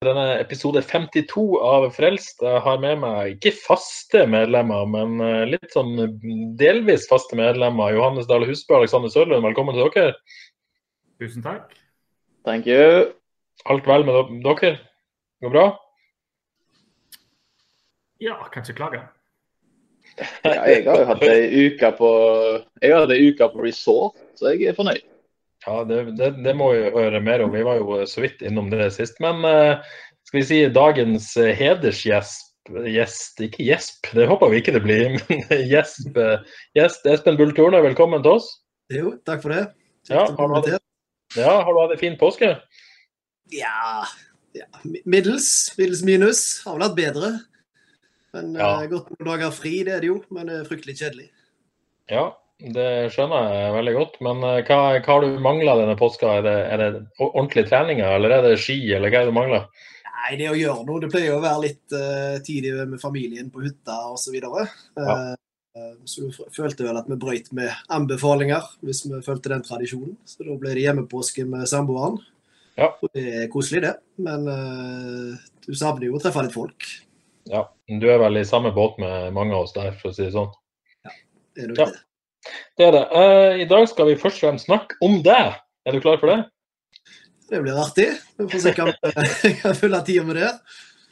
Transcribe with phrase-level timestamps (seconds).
[0.00, 2.38] Denne episode 52 av Frelst.
[2.40, 5.90] Jeg har med meg ikke faste medlemmer, men eh, litt sånn
[6.56, 7.92] delvis faste medlemmer.
[7.92, 10.14] Johannes Dale Husbø og Alexander Sørlund, velkommen til dere.
[11.20, 11.76] Tusen takk.
[12.48, 13.10] Thank you.
[13.68, 14.72] Alt vel med dere?
[15.44, 15.66] Går bra?
[18.24, 19.04] Ja, kan ikke klage.
[20.16, 22.08] Ja, jeg har jo hatt ei uke på
[22.80, 25.09] Jeg har hatt ei uke på resort, så jeg er fornøyd.
[25.66, 27.52] Ja, det, det, det må vi høre mer om.
[27.52, 29.18] Vi var jo så vidt innom det sist.
[29.20, 29.82] Men eh,
[30.28, 35.16] skal vi si dagens eh, hedersgjest Gjest, ikke gjesp, det håper vi ikke det blir.
[35.26, 36.42] Men gjesp, eh,
[36.78, 38.46] gjest Espen Bull Torne, velkommen til oss.
[38.92, 39.64] Jo, takk for det.
[40.10, 40.84] Ja, har du hatt,
[41.38, 42.52] ja, har du hatt en fin påske?
[43.54, 44.04] Ja,
[44.54, 45.72] ja middels.
[45.78, 46.42] Middels minus.
[46.66, 47.32] Har vel hatt bedre.
[48.36, 48.70] Men Ja.
[48.78, 50.20] uh, godt noen dager fri, det er det jo.
[50.30, 51.28] Men det er fryktelig kjedelig.
[52.12, 52.28] Ja,
[52.74, 54.16] det skjønner jeg veldig godt.
[54.26, 56.38] Men eh, hva, hva har du mangla denne påska?
[56.38, 56.90] Er det, er det
[57.24, 59.68] ordentlige treninger, eller er det ski, eller hva er det du mangler?
[60.20, 61.00] Nei, det å gjøre noe.
[61.02, 64.36] Det pleier å være litt uh, tidlig med familien på hytta osv.
[64.36, 64.66] Så,
[65.00, 65.14] Ja.
[65.32, 70.18] uh, så du følte vel at vi brøyt med anbefalinger, hvis vi fulgte den tradisjonen.
[70.28, 72.20] Så da ble det hjemmepåske med samboeren.
[72.76, 72.90] Ja.
[73.00, 73.94] Og det er koselig, det.
[74.20, 76.84] Men uh, du savner jo å treffe litt folk.
[77.50, 80.22] Ja, Du er vel i samme båt med mange av oss der, for å si
[80.28, 80.52] det sånn.
[81.08, 81.16] Ja,
[81.56, 81.88] Det er nok Ja.
[81.90, 82.04] det.
[82.78, 83.04] Det er det.
[83.20, 85.58] Eh, I dag skal vi først og fremst snakke om deg.
[85.86, 86.40] Er du klar for det?
[87.50, 88.06] Det blir artig.
[88.38, 90.52] Vi får se om jeg kan fylle tida med det.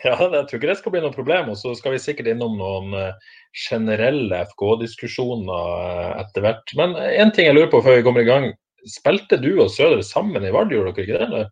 [0.04, 1.50] Ja, jeg tror ikke det skal bli noe problem.
[1.52, 3.34] Og så skal vi sikkert innom noen eh,
[3.66, 6.74] generelle FK-diskusjoner eh, etter hvert.
[6.78, 8.52] Men en ting jeg lurer på før vi kommer i gang.
[8.88, 11.26] Spilte du og Søder sammen i Vard, gjorde dere ikke det?
[11.26, 11.50] Eller?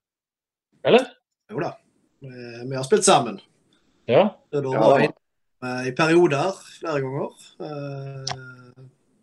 [0.86, 1.09] eller?
[1.50, 1.75] Jo da.
[2.22, 3.41] Vi har spilt sammen.
[4.06, 4.28] Ja.
[4.54, 4.62] Ja.
[4.62, 7.34] var vi eh, i perioder flere ganger.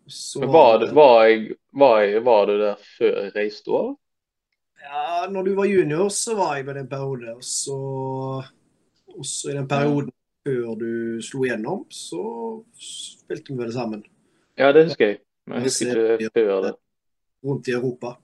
[0.04, 3.94] Eh, Så var, det- var, jeg, var, jeg, var du der før jeg reiste over?
[4.84, 7.32] Ja, når du var junior, så var jeg vel en periode.
[7.38, 7.76] Og så
[9.18, 10.10] også i den perioden
[10.44, 10.90] før du
[11.24, 12.20] slo igjennom, så
[12.76, 14.02] spilte vi vel sammen
[14.60, 15.18] Ja, det husker jeg.
[15.46, 16.74] Men jeg husker ikke før det.
[17.44, 18.14] rundt i Europa.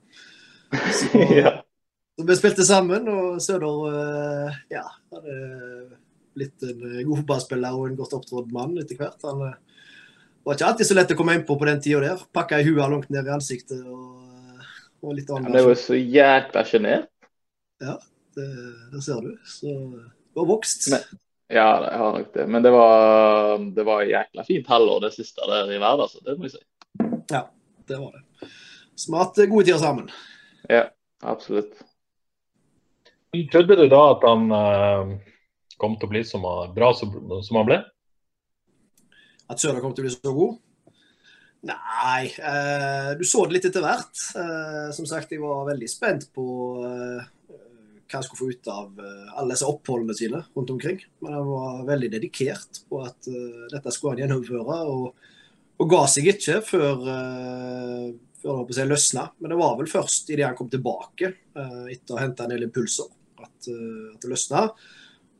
[0.99, 1.51] Så, ja.
[2.15, 5.33] så vi spilte sammen, og Søder eh, ja, hadde
[6.37, 9.19] blitt en eh, god fotballspiller og en godt opptrådt mann etter hvert.
[9.27, 9.43] Han
[10.41, 12.21] eh, var ikke alltid så lett å komme inn på på den tida der.
[12.33, 14.61] Pakka i huet langt ned i ansiktet og,
[15.03, 15.61] og litt Han annet.
[15.61, 17.07] er jo så jækla sjenert.
[17.81, 18.47] Det,
[18.93, 19.33] det ser du.
[19.45, 20.89] Så du har vokst.
[20.91, 21.19] Men-
[21.51, 22.47] Ja, jeg har nok det.
[22.47, 26.37] Men det var, det var jækla fint halvår det siste der i verden, så Det
[26.39, 26.61] må jeg si.
[27.33, 27.41] Ja,
[27.87, 28.47] Det var det.
[28.95, 30.07] Så vi har hatt gode tider sammen.
[30.69, 30.85] Ja,
[31.23, 31.73] absolutt.
[33.51, 35.11] Trodde du da at han eh,
[35.79, 36.39] kom til å bli så
[36.75, 37.11] bra som,
[37.43, 37.77] som han ble?
[39.51, 40.59] At Søla kom til å bli så god?
[41.67, 44.23] Nei, eh, du så det litt etter hvert.
[44.39, 46.45] Eh, som sagt, jeg var veldig spent på
[46.87, 47.29] eh,
[48.11, 50.99] hva jeg skulle få ut av eh, alle disse oppholdene sine rundt omkring.
[51.23, 55.29] Men han var veldig dedikert på at eh, dette skulle han gjennomføre, og,
[55.81, 58.07] og ga seg ikke før, eh,
[58.41, 59.27] før det løsna.
[59.39, 62.67] Men det var vel først idet han kom tilbake, etter å ha henta en del
[62.69, 63.11] impulser,
[63.41, 64.69] at, at det løsna.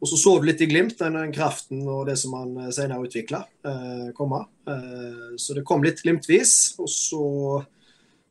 [0.02, 2.72] Og så så du litt i glimt den, den kraften og det som han eh,
[2.74, 4.42] senere utvikla, eh, komme.
[4.66, 7.26] Eh, så det kom litt glimtvis, og så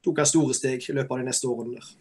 [0.02, 1.94] tok han store steg i løpet av de neste årene der.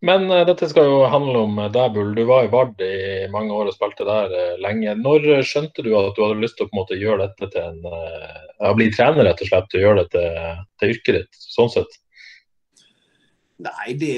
[0.00, 2.12] Men eh, dette skal jo handle om eh, deg, Bull.
[2.14, 4.94] Du var i Vard i mange år og spilte der eh, lenge.
[5.00, 7.64] Når skjønte du at du hadde lyst til å på en måte gjøre dette til
[7.64, 11.98] en ja, bli trener, rett og slett, gjøre det til, til yrket ditt, sånn sett?
[13.58, 14.14] Nei, det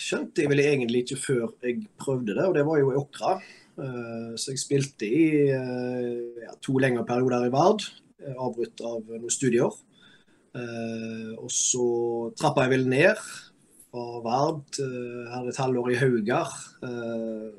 [0.00, 3.34] skjønte jeg vel egentlig ikke før jeg prøvde det, og det var jo i Åkra.
[3.76, 7.84] Eh, Så jeg spilte i eh, ja, to lengre perioder i Vard,
[8.22, 9.82] eh, avbrutt av noen studier.
[10.56, 11.86] Og så
[12.32, 13.18] trappa jeg vel ned
[13.90, 14.78] fra Vard.
[15.28, 16.54] Hadde et halvår i Haugar.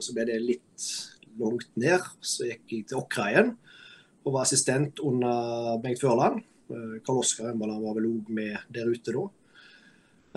[0.02, 0.88] Så ble det litt
[1.38, 2.02] langt ned.
[2.26, 3.52] Så gikk jeg til Åkra igjen
[4.26, 6.42] og var assistent under Bengt Førland.
[7.06, 9.28] Karl Oskar Embaland var vel òg med der ute da.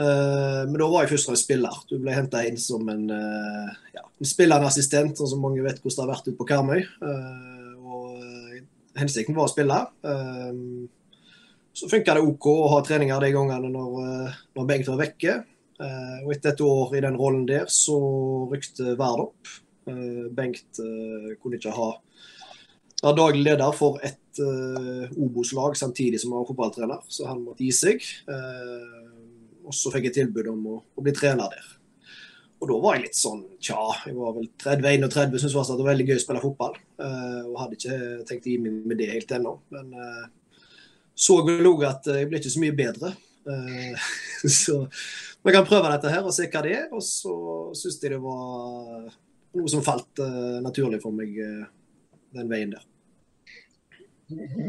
[0.01, 1.81] Eh, Men da var jeg først og fremst spiller.
[1.91, 5.81] Du ble henta inn som en, eh, ja, en spillende assistent, sånn som mange vet
[5.83, 6.81] hvordan det har vært ute på Karmøy.
[6.81, 8.23] Eh, Og
[8.95, 9.77] hensikten var å spille.
[11.73, 15.45] Så funka det OK å ha treninger de gangene når, uh, når Bengt var vekke.
[15.81, 17.97] Uh, og etter et år i den rollen der, så
[18.51, 19.53] rykte Verd opp.
[19.89, 20.83] Uh, Bengt
[21.41, 21.91] kunne ikke ha
[23.01, 24.19] var daglig leder for et
[25.17, 28.05] Obos-lag samtidig som han var fotballtrener, så han måtte gi seg.
[29.71, 31.69] Og så fikk jeg tilbud om å, å bli trener der.
[32.61, 36.07] Og da var jeg litt sånn tja, jeg var vel 30-31, syntes det var veldig
[36.11, 36.77] gøy å spille fotball.
[37.01, 37.97] Uh, og hadde ikke
[38.29, 39.55] tenkt å gi meg med det helt ennå.
[39.73, 40.27] Men uh,
[41.17, 43.15] så vel òg at jeg ble ikke så mye bedre.
[43.49, 44.11] Uh,
[44.61, 44.83] så
[45.41, 46.87] vi kan prøve dette her og se hva det er.
[46.93, 47.35] Og så
[47.81, 49.09] syns jeg det var
[49.57, 50.21] noe som falt
[50.63, 52.90] naturlig for meg den veien der.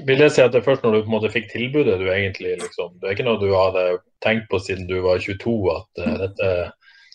[0.08, 2.08] Vil jeg si at det er først når du på en måte fikk tilbudet du
[2.10, 3.84] egentlig liksom Det er ikke noe du hadde
[4.26, 6.52] tenkt på siden du var 22 at dette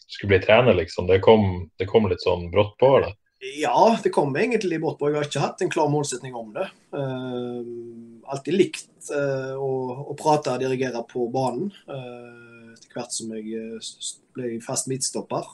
[0.07, 1.07] skulle bli trener, liksom?
[1.07, 2.93] Det kom, det kom litt sånn brått på?
[3.01, 3.17] eller?
[3.61, 5.11] Ja, det kom egentlig brått på.
[5.11, 6.67] Jeg har ikke hatt en klar målsetning om det.
[6.95, 9.71] Uh, alltid likt uh, å,
[10.07, 11.69] å, prate og dirigere på banen.
[11.91, 13.81] Uh, etter hvert som jeg
[14.37, 15.47] ble fast midtstopper,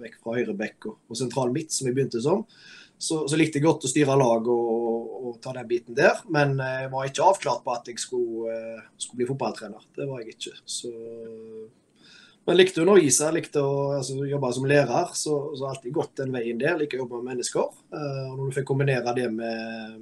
[0.00, 2.46] vekk fra høyre bekk og, og, sentral midt, som jeg begynte som,
[2.96, 4.70] så, så likte jeg godt å styre lag og,
[5.28, 6.22] og, ta den biten der.
[6.32, 8.54] Men jeg var ikke avklart på at jeg skulle,
[8.96, 9.84] skulle bli fotballtrener.
[9.96, 10.56] Det var jeg ikke.
[10.68, 10.92] Så
[12.48, 16.32] men likte å undervise, likte å altså, jobbe som lærer, så, så alltid gått den
[16.32, 16.78] veien der.
[16.80, 17.74] Liker å jobbe med mennesker.
[17.92, 19.98] Uh, og når du fikk kombinere det med,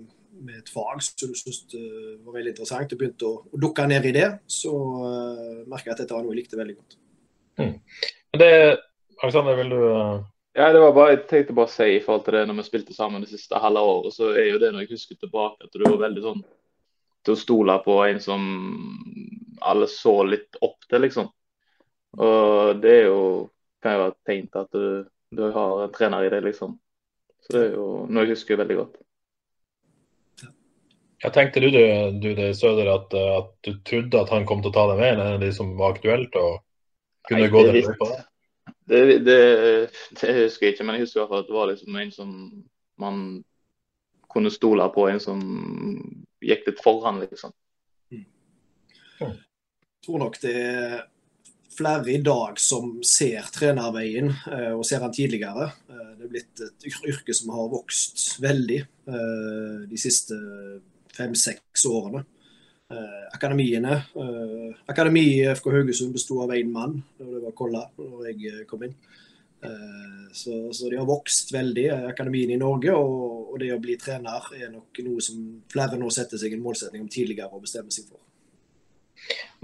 [0.47, 4.07] med et fag som du syntes var veldig interessant, og begynte å, å, dukke ned
[4.07, 6.97] i det, så uh, merka jeg at dette var noe jeg likte veldig godt.
[7.59, 7.75] Mm.
[8.39, 8.53] Det,
[9.17, 9.83] Alexander, vil du.
[10.57, 12.63] Ja, det var bare, Jeg tenkte bare å si i forhold til det når vi
[12.65, 15.75] spilte sammen det siste halve året, så er jo det når jeg husker tilbake, at
[15.75, 16.45] du var veldig sånn
[17.27, 18.47] til å stole på en som
[19.67, 21.29] alle så litt opp til, liksom.
[22.17, 23.21] Og det er jo
[23.83, 24.87] kan jo være et tegn til at du,
[25.37, 26.79] du, har en trener i det, liksom.
[27.45, 28.97] Så det er jo noe jeg husker veldig godt.
[31.25, 34.77] Jeg tenkte du, du det, Søder, at, at, du trodde at han kom til å
[34.77, 36.35] ta deg med, en av de som var aktuelt?
[36.37, 36.63] og
[37.29, 38.19] kunne Nei, gå det, på det?
[38.87, 39.41] Det, det,
[40.21, 42.13] det, husker jeg ikke, men jeg husker i hvert fall at det var liksom en
[42.15, 42.33] som
[43.03, 43.19] man
[44.31, 45.43] kunne stole på, en som
[46.45, 47.55] gikk litt foran, liksom.
[48.15, 49.35] Mm.
[50.07, 50.97] Tror nok det er
[51.77, 55.71] flere i dag som ser trenerveien eh, og ser den tidligere.
[55.91, 60.39] Eh, det er blitt et yrke som har vokst veldig eh, de siste
[61.17, 62.25] fem-seks årene.
[63.35, 63.97] Akademiene
[64.87, 68.85] Akademi i FK Haugesund besto av én mann, og det var Kolla når jeg kom
[68.87, 68.95] inn.
[70.33, 72.93] Så, så, de har vokst veldig, akademien i Norge.
[72.93, 75.41] Og, og, det å bli trener er nok noe som
[75.73, 78.21] flere nå setter seg en målsetning om tidligere å bestemme seg for.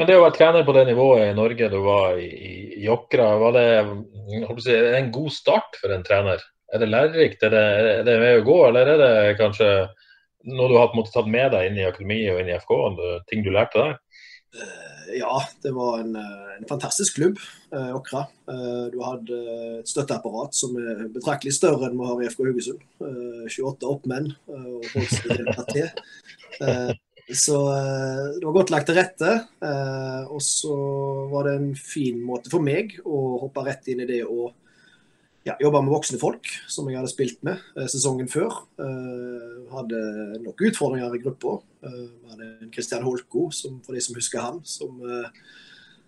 [0.00, 3.28] Men det å være trener på det nivået i Norge du var i, i Jokra,
[3.42, 3.66] var det,
[4.64, 6.40] si, er det en god start for en trener?
[6.72, 7.44] Er det lærerikt?
[7.44, 7.66] Er det,
[7.98, 9.69] er det med å gå, eller er det kanskje
[10.48, 12.58] noe du har på en måte tatt med deg inn i akademiet og inn i
[12.58, 12.74] FK?
[13.30, 13.98] Ting du lærte der?
[14.52, 17.38] Eh, ja, det var en, eh, en fantastisk klubb,
[17.72, 18.26] eh, Åkra.
[18.92, 19.36] Du hadde
[19.80, 22.82] et støtteapparat som er betraktelig større enn vi har i FK Haugesund.
[23.48, 25.88] 28 oppmenn og folk som deltar til.
[27.32, 27.56] Så
[28.36, 29.30] det var godt lagt til rette.
[30.28, 30.74] Og så
[31.30, 34.50] var det en fin måte for meg å hoppe rett inn i det å
[35.46, 38.62] ja, jobba med voksne folk, som jeg hadde spilt med eh, sesongen før.
[39.72, 40.00] hadde
[40.44, 41.56] nok utfordringer i gruppa.
[41.82, 45.00] Uh, hadde en Christian Holko, som, for de som husker han, som,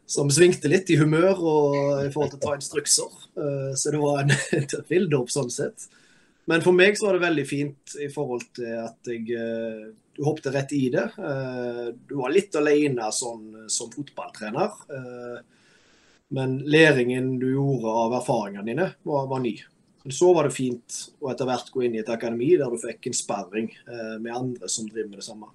[0.07, 3.21] som svingte litt i humør og i forhold til å ta instrukser.
[3.75, 4.35] så det var en
[4.71, 5.89] tøff ilddåp sånn sett.
[6.47, 9.27] Men for meg så var det veldig fint i forhold til at jeg
[10.15, 11.09] du hoppet rett i det.
[12.07, 14.77] Du var litt alene sånn, som fotballtrener.
[16.35, 19.55] Men læringen du gjorde av erfaringene dine, var, var ny.
[20.05, 22.81] Men så var det fint å etter hvert gå inn i et akademi der du
[22.81, 25.49] fikk en sparring eh, med andre som driver med det samme.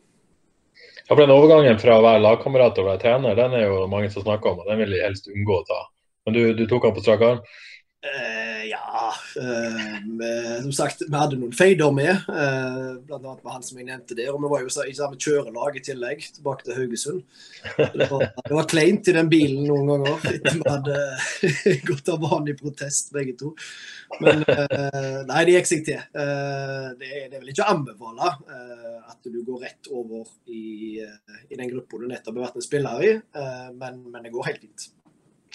[1.04, 3.84] Ja, for den Overgangen fra å være lagkamerat til å være trener, den er jo
[3.92, 5.80] mange som snakker om, og den vil de helst unngå å ta.
[6.26, 7.44] Men du, du tok han på strak arm?
[8.00, 13.20] Uh, ja uh, Som sagt, vi hadde noen feider med, uh, bl.a.
[13.20, 14.30] med han som jeg nevnte der.
[14.32, 17.26] Og vi var jo i samme kjørelag i tillegg, tilbake til Haugesund.
[17.76, 21.02] Det var, kleint i den bilen noen ganger vi hadde
[21.90, 23.52] gått av i protest, begge to.
[24.24, 26.06] Men uh, nei, det gikk seg til.
[26.14, 28.32] Det, det, er vel ikke å anbefale
[29.10, 33.04] at du går rett over i, i den gruppa du nettopp har vært en spiller
[33.04, 33.12] i,
[33.76, 34.88] men, men det går helt fint.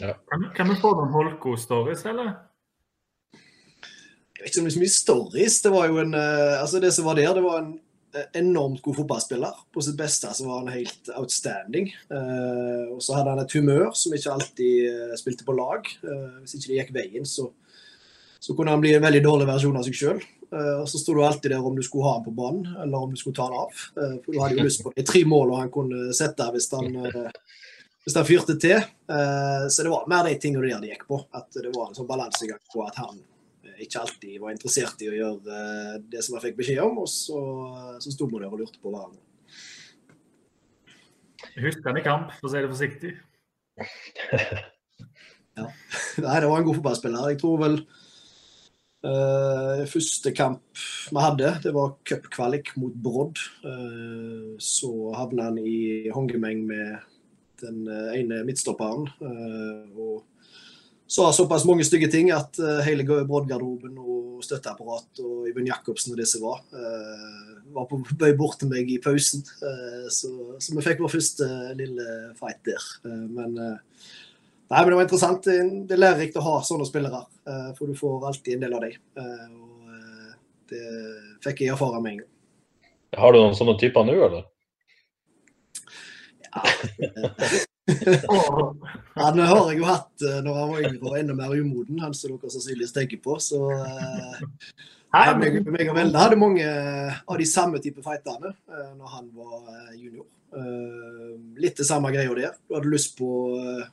[0.01, 0.17] Ja.
[0.31, 2.35] Kan, kan, vi få noen Holko-stories, eller?
[3.35, 5.59] Jeg vet ikke om det er så mye stories.
[5.65, 7.73] Det var jo en uh, Altså, det som var der, det var en
[8.17, 9.61] uh, enormt god fotballspiller.
[9.73, 11.93] På sitt beste så var han helt outstanding.
[12.11, 15.89] Uh, og så hadde han et humør som ikke alltid spilte på lag.
[16.41, 17.49] hvis ikke det gikk veien, så,
[18.43, 20.25] så kunne han bli en veldig dårlig versjon av seg sjøl.
[20.55, 23.07] Eh, og så sto du alltid der om du skulle ha han på banen, eller
[23.07, 23.85] om du skulle ta han av.
[23.99, 26.95] Eh, for du hadde jo lyst på de tre målene han kunne sette hvis han,
[27.09, 27.31] eh,
[28.05, 28.77] hvis han fyrte til.
[29.11, 31.21] Eh, så det var mer de tingene der det gikk på.
[31.37, 33.21] At det var en sånn balansegang på at han
[33.65, 37.01] eh, ikke alltid var interessert i å gjøre eh, det som han fikk beskjed om,
[37.05, 37.41] og så,
[38.05, 39.23] så sto vi der og lurte på hverandre.
[41.65, 43.13] Husk han i kamp, for å si det forsiktig.
[45.55, 47.29] Nei, det var en god fotballspiller.
[47.31, 47.77] Jeg tror vel
[49.07, 50.83] uh, første kamp
[51.15, 53.39] vi hadde, det var cupkvalik mot Brodd.
[53.63, 57.14] Uh, så havna han i håndgemeng med
[57.65, 59.09] den eh, ene midtstopperen.
[59.25, 60.23] eh, og
[61.15, 66.21] sa såpass mange stygge ting at eh, hele Brodd-garderoben og støtteapparat og Øyvind Jacobsen og
[66.21, 69.45] disse var, eh, var på bøy bort til meg i pausen.
[69.63, 72.07] Eh, så, så vi fikk vår første lille
[72.41, 72.89] fight der.
[73.07, 73.81] Eh, men eh,
[74.65, 75.45] Nei, men Det var interessant.
[75.45, 78.87] Det er lærerikt å ha sånne spillere, eh, for du får alltid en del av
[78.87, 78.97] dem.
[79.21, 80.31] Eh, og eh,
[80.73, 80.87] Det
[81.45, 82.31] fikk jeg erfare med en gang.
[83.21, 84.49] Har du noen sånne typer nå, eller?
[89.15, 92.15] Han har jeg jo hatt eh, når han var yngre og enda mer umoden, han
[92.17, 93.37] som dere sannsynligvis tenker på.
[93.43, 94.39] Så eh,
[95.15, 99.29] nei, meg, meg og Velde hadde mange av de samme type fightene eh, når han
[99.37, 100.27] var eh, junior.
[100.55, 102.57] Eh, litt det samme greia der.
[102.69, 103.85] Du hadde lyst på eh,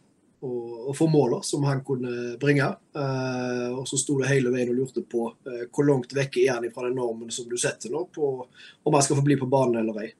[0.41, 0.51] å,
[0.89, 2.67] å få måler som han kunne bringe.
[2.95, 6.55] Eh, og så sto du hele veien og lurte på eh, hvor langt vekk er
[6.55, 9.49] han fra den normen som du setter nå, på om han skal få bli på
[9.51, 10.11] banen eller ei.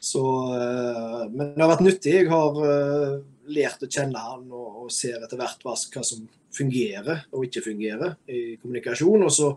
[0.00, 2.14] Så, eh, men det har vært nyttig.
[2.22, 3.18] Jeg har eh,
[3.52, 6.24] lært å kjenne han og, og ser etter hvert hva, hva som
[6.56, 9.26] fungerer og ikke fungerer i kommunikasjon.
[9.26, 9.50] Og så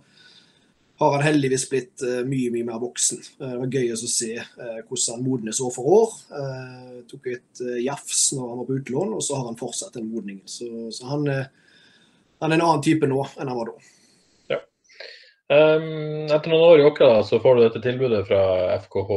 [0.99, 3.23] har han heldigvis blitt eh, mye mye mer voksen.
[3.39, 6.19] Det var gøy å se hvordan han modnes år for år.
[6.35, 10.11] Jeg tok et jafs når han var på utlån, og så har han fortsatt den
[10.11, 10.43] modningen.
[10.43, 11.29] Så, så han,
[12.43, 13.91] han er en annen type nå enn han var da.
[15.53, 18.43] Um, etter noen år i Åkra så får du dette tilbudet fra
[18.79, 19.11] FKH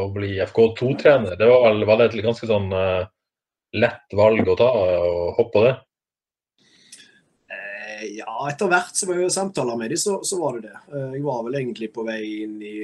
[0.00, 1.36] å bli FK2-trener.
[1.38, 3.04] Det var, vel, var det et ganske sånn uh,
[3.76, 5.74] lett valg å ta og hoppe på det?
[7.52, 10.78] Eh, Ja, etter hvert som jeg samtaler med dem, så, så var det det.
[10.94, 12.78] Eh, Jeg var vel egentlig på vei inn i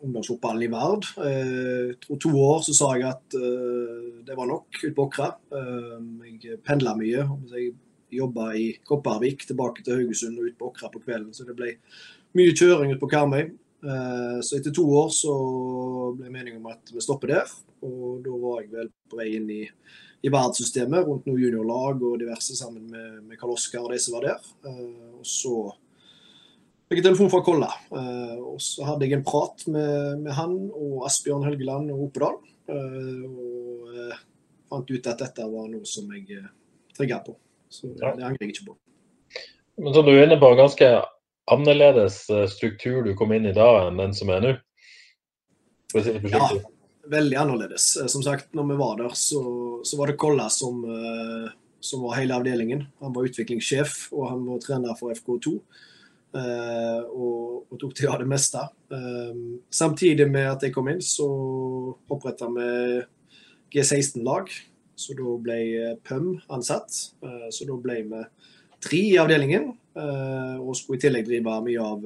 [0.00, 1.04] ungdomsfotballen i Vard.
[1.20, 5.30] Eh, Jeg to år så sa jeg at eh, det var nok ute på Åkra.
[5.52, 5.96] Eh,
[6.40, 7.26] Jeg pendla mye.
[7.52, 7.74] Jeg
[8.12, 11.32] jobba i Kopervik, tilbake til Haugesund og ut på Åkra på kvelden.
[11.34, 11.74] Så det ble
[12.38, 13.50] mye kjøring ut på Karmøy.
[13.82, 15.34] Eh, Så etter to år så
[16.18, 17.50] ble meningen om at vi stopper der.
[17.82, 19.62] Og da var jeg vel på vei inn i,
[20.22, 24.18] i verdenssystemet rundt noen juniorlag og diverse sammen med, med Karl Oskar og de som
[24.18, 24.50] var der.
[24.66, 25.54] Eh, Og så
[26.90, 27.70] fikk jeg telefon fra Kolla.
[27.92, 32.40] Eh, Og så hadde jeg en prat med, med han og Asbjørn Helgeland og Opedal.
[32.70, 33.88] Og
[34.70, 36.44] fant ut at dette var noe som jeg
[36.94, 37.32] trigga på.
[37.70, 38.76] Så det angrer jeg ikke på.
[39.80, 40.88] Men som du er inne på, ganske
[41.50, 44.52] annerledes eh, struktur du kom inn i da enn den som er nå?
[45.94, 46.48] Ja,
[47.10, 47.96] veldig annerledes.
[47.96, 49.42] Eh, Som sagt, når vi var der, så,
[49.86, 51.50] så var det Kolla som, eh,
[51.80, 52.84] som var hele avdelingen.
[53.00, 55.54] Han var utviklingssjef, og han var trener for FK2.
[56.38, 58.62] eh, og, og tok til av det meste.
[59.74, 61.26] Samtidig med at jeg kom inn, så
[62.10, 62.68] oppretta vi
[63.74, 64.50] G16-lag.
[65.00, 66.96] Så da ble eh, PØM ansatt.
[67.24, 68.22] Eh, så da ble vi
[68.84, 72.04] tre i avdelingen, eh, og skulle i tillegg drive mye av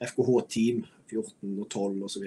[0.00, 2.26] FKH-team, 14 og 12 osv.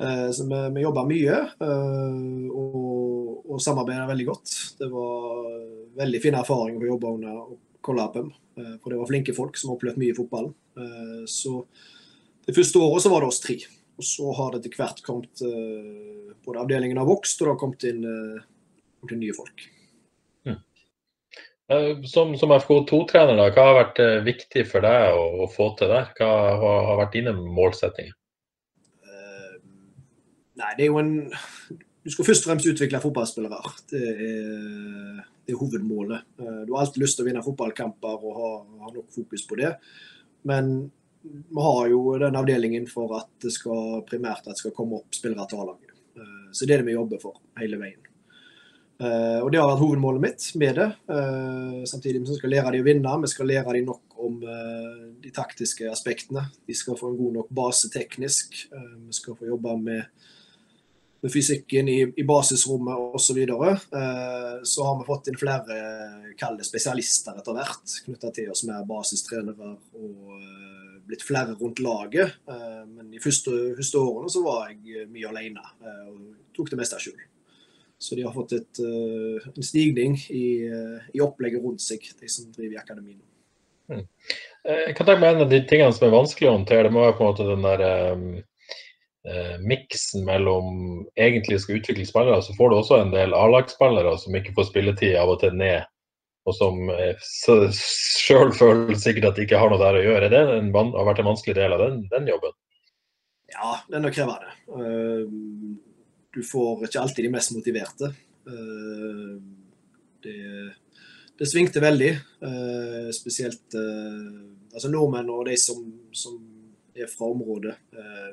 [0.00, 4.54] Så vi, vi jobba mye og, og samarbeida veldig godt.
[4.78, 5.50] Det var
[6.00, 7.42] veldig fine erfaringer å jobbe under
[7.84, 8.30] Kollapem.
[8.56, 10.56] eh, For det var flinke folk som opplevde mye i fotballen.
[11.28, 11.66] Så
[12.46, 13.58] det første året så var det oss tre.
[14.00, 17.60] Og så har det etter hvert kommet eh, Både avdelingen har vokst, og det har
[17.60, 18.46] kommet inn, eh,
[18.96, 19.66] kommet inn nye folk.
[21.70, 26.08] Eh, Som, som FK2-trener, hva har vært viktig for deg å, å få til der?
[26.16, 26.30] Hva
[26.62, 28.16] har, har vært dine målsettinger?
[29.04, 29.60] Uh,
[30.58, 31.12] Nei, det er jo en
[32.00, 33.74] Du skal først og fremst utvikle fotballspillere.
[33.92, 36.24] Det er, det er hovedmålet.
[36.40, 38.50] Du har alltid lyst til å vinne fotballkamper og ha,
[38.86, 39.74] ha nok fokus på det.
[40.48, 40.88] Men
[41.22, 45.16] vi har jo den avdelingen for at det skal primært at det skal komme opp
[45.16, 45.96] spillere til A-laget.
[46.16, 48.00] Eh, Så det er det vi jobber for hele veien.
[49.00, 50.88] Eh, og Det har vært hovedmålet mitt med det.
[51.08, 53.20] Eh, Samtidig som vi skal lære dem å vinne.
[53.20, 56.50] Vi skal lære dem nok om de taktiske aspektene.
[56.66, 58.68] De skal få en god nok base teknisk.
[58.70, 60.04] Vi skal få jobbe med,
[61.22, 63.40] med fysikken i, i basisrommet osv.
[63.48, 63.78] Så,
[64.64, 67.96] så har vi fått inn flere spesialister etter hvert.
[68.04, 70.69] Knytta til oss mer basistrenere og
[71.10, 72.38] blitt flere rundt laget.
[72.48, 76.80] Eh, Men de første, første årene så var jeg mye alene eh, og tok det
[76.80, 77.20] meste sjøl.
[78.00, 82.28] Så de har fått et, eh, en stigning i, eh, i opplegget rundt seg, de
[82.32, 83.20] som driver i akademien.
[83.90, 84.06] Mm.
[84.64, 87.02] Jeg kan tenke meg En av de tingene som er vanskelig å håndtere, det må
[87.04, 88.24] være på en måte den der um,
[89.26, 90.68] uh, miksen mellom
[91.18, 95.18] egentlig skal utvikle spillere, så får du også en del A-lagsspillere som ikke får spilletid
[95.18, 95.89] av og til ned,
[96.50, 96.90] og som
[97.74, 100.32] sjøl føler sikkert at de ikke har noe der å gjøre.
[100.32, 102.54] Det en, har vært en vanskelig del av den, den jobben?
[103.50, 104.52] Ja, det er krevende.
[104.70, 105.24] Uh,
[106.30, 108.12] du får ikke alltid de mest motiverte.
[108.48, 109.40] Uh,
[110.24, 110.38] det
[111.40, 112.10] det svingte veldig.
[112.44, 115.78] Uh, spesielt altså nordmenn og de som,
[116.12, 116.34] som
[116.92, 117.72] er fra området,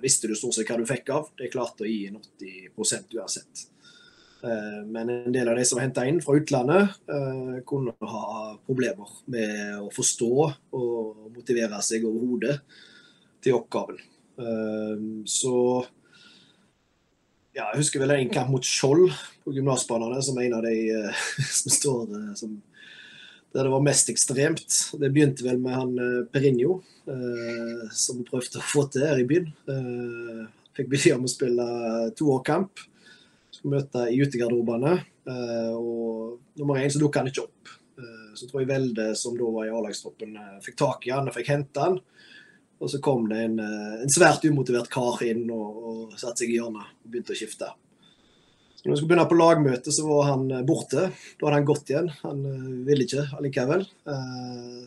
[0.04, 1.30] visste du stort sett hva du fikk av.
[1.40, 3.64] Det klarte å gi en 80% uansett.
[4.41, 6.98] Men en del av de som var henta inn fra utlandet,
[7.67, 8.25] kunne ha
[8.67, 10.29] problemer med å forstå
[10.77, 12.60] og motivere seg overhodet
[13.41, 13.98] til oppgaven.
[15.25, 15.56] så
[17.58, 19.10] ja, jeg husker vel en kamp mot Skjold
[19.41, 20.77] på gymnasbanene, som en av de
[21.63, 22.60] som står som
[23.58, 24.75] der det var mest ekstremt.
[25.00, 29.25] Det begynte vel med han eh, Perinho, eh, som prøvde å få til her i
[29.27, 29.50] byen.
[29.72, 30.44] Eh,
[30.77, 31.67] fikk beskjed om å spille
[32.20, 32.84] toårkamp.
[33.58, 34.94] Skulle møte i utegarderobene.
[35.28, 37.72] Eh, og nummer én så dukka han ikke opp.
[37.98, 41.30] Eh, så tror jeg Velde, som da var i A-lagstroppen, eh, fikk tak i han
[41.30, 41.98] og fikk hente han.
[42.78, 46.60] Og så kom det en, en svært umotivert kar inn og, og satte seg i
[46.60, 47.72] hjørnet og begynte å skifte.
[48.84, 51.08] Når vi skulle begynne på lagmøte, så var han borte.
[51.10, 52.12] Da hadde han gått igjen.
[52.22, 52.44] Han
[52.86, 53.88] ville ikke allikevel.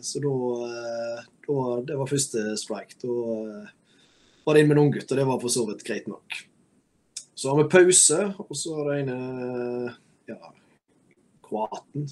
[0.07, 0.31] Så da,
[1.43, 2.95] da Det var første strike.
[3.03, 3.11] Da
[4.47, 6.39] var det inn med en unggutt, og det var for så vidt greit nok.
[7.41, 9.15] Så har vi pause, og så har det ene
[10.29, 10.51] ja,
[11.41, 12.05] kroaten,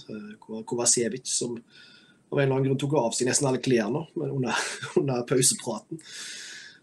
[0.66, 1.54] Kovacevic, som
[2.30, 4.64] av en eller annen grunn tok av seg nesten alle klærne under,
[5.02, 6.02] under pausepraten.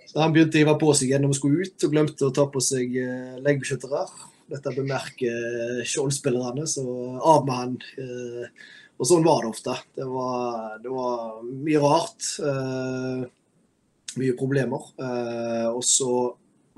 [0.07, 2.35] Så Han begynte å hive på seg igjen når vi skulle ut, og glemte å
[2.39, 2.95] ta på seg
[3.43, 4.07] leggbeskyttere.
[4.55, 6.87] Dette bemerker Skjold-spillerne, så
[7.19, 7.79] av med han.
[7.99, 9.75] Eh, og sånn var det ofte.
[9.99, 12.31] Det var, det var mye rart.
[12.39, 13.27] Eh,
[14.23, 14.87] mye problemer.
[15.03, 16.13] Eh, og så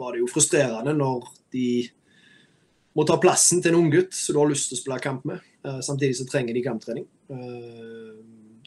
[0.01, 1.69] var det jo frustrerende når de
[2.99, 5.45] må ta plassen til en unggutt som du har lyst til å spille kamp med.
[5.85, 7.07] Samtidig så trenger de kamptrening.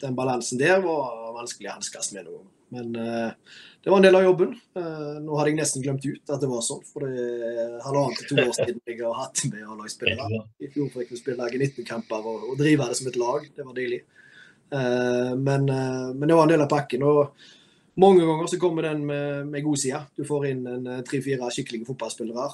[0.02, 2.48] Den balansen der var vanskelig å hanskes med noen ganger.
[2.72, 2.94] Men
[3.84, 4.54] det var en del av jobben.
[5.26, 8.30] Nå hadde jeg nesten glemt ut at det var sånn, for det er halvannet til
[8.30, 10.42] to år siden jeg har hatt med A-lagsspillere.
[10.64, 13.44] I fjor fikk vi spille G19-kamper og, og, drive det som et lag.
[13.52, 14.00] Det var deilig.
[14.72, 17.04] Men, men, det var en del av pakken.
[17.04, 17.36] og
[18.00, 20.00] mange ganger så kommer den med, med god side.
[20.16, 22.46] Du får inn en tre-fire skikkelige fotballspillere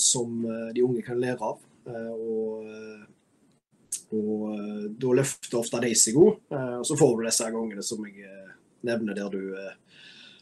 [0.00, 0.40] som
[0.74, 1.58] de unge kan lære av.
[2.14, 2.70] og,
[4.14, 6.38] og da løfter ofte de seg god.
[6.54, 8.30] og så får du disse gangene som jeg
[8.88, 9.42] nevner, der du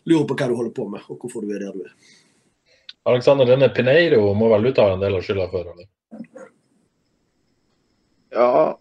[0.05, 1.95] lurer på hva du holder på med, og hvorfor du er der du er.
[3.11, 5.73] Alexander, denne Pineiro må vel du ta en del av skylda for?
[5.73, 5.89] eller?
[8.33, 8.79] Ja.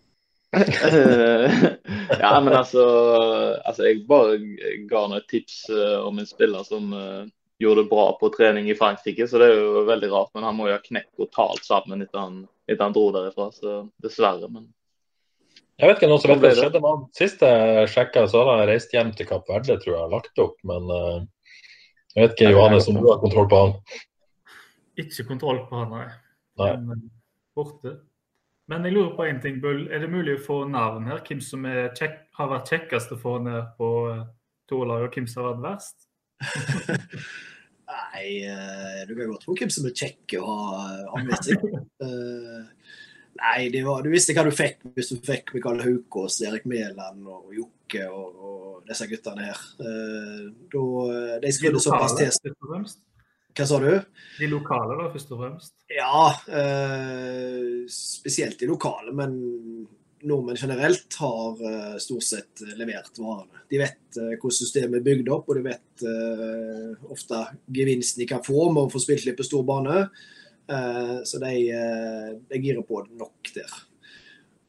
[2.19, 2.81] ja, men altså,
[3.63, 4.35] altså Jeg bare
[4.89, 7.23] ga noen tips uh, om en spiller som uh,
[7.61, 10.33] gjorde det bra på trening i Frankrike, så det er jo veldig rart.
[10.35, 13.81] Men han må jo ha knekt totalt sammen etter han, etter han dro derifra, så
[14.03, 14.49] dessverre.
[14.51, 14.67] men
[15.81, 17.05] jeg vet ikke noe som vet hva som skjedde med han.
[17.17, 20.59] Sist jeg sjekka, så hadde han reist hjem til Kapp Verde, tror jeg, lagt opp.
[20.67, 21.23] Men uh,
[22.13, 23.73] jeg vet ikke, Johannes, om du har kontroll på han?
[25.01, 26.05] Ikke kontroll på han, nei.
[26.61, 26.71] nei.
[26.83, 27.07] Men, eh,
[27.57, 27.95] borte.
[28.69, 29.87] Men jeg lurer på én ting, Bull.
[29.91, 31.23] Er det mulig å få navn her?
[31.27, 34.27] Hvem som kjekk, har vært kjekkest å få ned på uh,
[34.69, 36.05] toerlaget, og hvem som har vært verst?
[37.91, 38.27] Nei,
[39.09, 40.83] du kan godt få hvem som er kjekke å ha,
[41.17, 41.65] anvisning.
[41.65, 42.69] med seg.
[43.41, 47.53] Nei, var, du visste hva du fikk hvis du fikk Mikael Haukås, Erik Mæland og
[47.55, 49.61] Jokke og, og, disse guttene her.
[49.81, 50.43] Eh,
[50.73, 50.83] da,
[51.41, 52.29] de skrudde såpass til.
[53.51, 53.89] Hva sa du?
[54.39, 55.73] De lokale, da, først og fremst?
[55.91, 59.11] Ja, eh, spesielt de lokale.
[59.15, 59.35] Men
[60.27, 63.63] nordmenn generelt har eh, stort sett levert varene.
[63.71, 68.29] De vet eh, hvordan systemet er bygd opp, og de vet eh, ofte gevinsten de
[68.29, 70.03] kan få med å få spilt litt på stor bane.
[70.71, 73.79] Eh, så de, eh, de girer på nok der.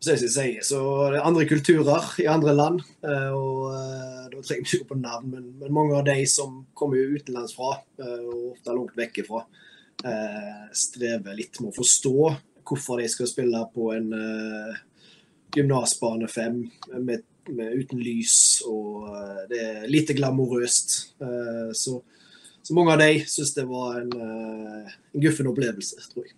[0.02, 0.78] Så, si, så
[1.12, 3.68] det er andre kulturer i andre land, eh, og
[4.32, 7.76] da trenger vi ikke på navn, men, men, mange av de som kommer utenlands fra,
[8.02, 9.44] og ofte langt vekk ifra,
[10.74, 12.14] strever litt med å forstå
[12.66, 14.08] hvorfor de skal spille på en
[15.54, 16.56] gymnasbane 5
[16.96, 18.34] med, med, uten lys,
[18.66, 19.06] og
[19.52, 20.96] det er lite glamorøst.
[21.78, 22.00] Så
[22.62, 26.36] så mange av de syns det var en, uh, en guffen opplevelse, tror jeg.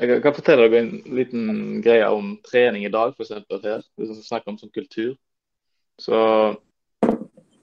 [0.00, 3.32] Jeg kan fortelle dere en liten greie om trening i dag, f.eks.
[3.62, 3.84] her.
[4.00, 5.14] Hvis vi snakker om sånn kultur.
[6.00, 6.18] Så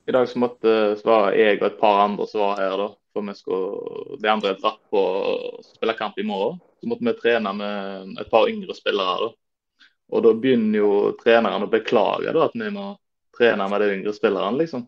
[0.09, 2.87] i dag så måtte svare jeg og et par andre som var her, da.
[3.13, 6.61] For vi skulle, de andre dratt på å spille kamp i morgen.
[6.79, 9.27] Så måtte vi trene med et par yngre spillere.
[9.27, 9.89] da.
[10.09, 12.93] Og da begynner jo treneren å beklage da, at vi må
[13.37, 14.87] trene med de yngre spillerne, liksom.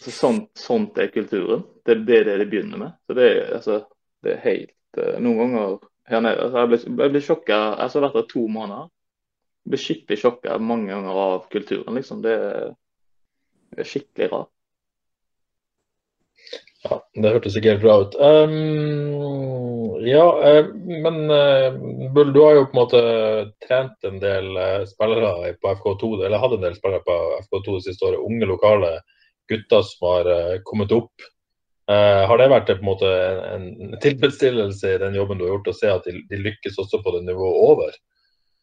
[0.00, 1.64] Så sånt, sånt er kulturen.
[1.84, 3.00] Det, det er det de begynner med.
[3.06, 3.82] Så det altså,
[4.24, 5.78] det er helt Noen ganger
[6.10, 7.58] her nede Så Jeg blir, jeg sjokka.
[7.78, 8.88] Jeg har vært der to måneder.
[9.64, 12.22] Jeg blir skikkelig sjokka mange ganger av kulturen, liksom.
[12.24, 14.50] Det er, skikkelig rart.
[16.80, 18.14] Ja, det hørtes ikke helt bra ut.
[18.16, 20.70] Um, ja, uh,
[21.04, 21.76] men uh,
[22.14, 23.02] Bull, du har jo på en måte
[23.66, 24.48] trent en del
[24.88, 28.24] spillere på FK2, eller hadde en del spillere på FK2 det siste året.
[28.24, 28.94] Unge, lokale
[29.52, 30.32] gutter som har
[30.64, 31.28] kommet opp.
[31.90, 33.08] Har det vært en, måte,
[33.50, 36.78] en, en, tilfredsstillelse i den jobben du har gjort, å se at de, de lykkes
[36.78, 37.96] også på det nivået over?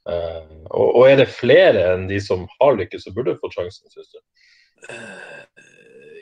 [0.08, 4.14] Og, og, er det flere enn de som har lykkes, og burde fått sjansen, syns
[4.14, 4.22] du?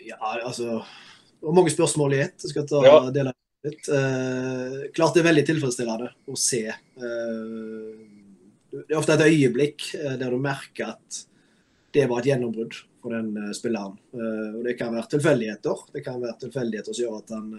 [0.07, 2.37] ja, altså Det var mange spørsmål i ett.
[2.41, 2.97] Jeg skal ta ja.
[3.13, 3.89] dele litt.
[3.89, 6.63] Uh, klart det er veldig tilfredsstillende å se.
[7.01, 7.93] Uh,
[8.75, 11.21] det er ofte et øyeblikk uh, der du merker at
[11.95, 13.97] det var et gjennombrudd for den spilleren.
[14.17, 15.83] og Det kan være tilfeldigheter.
[15.93, 17.51] Det kan være tilfeldigheter som gjør at han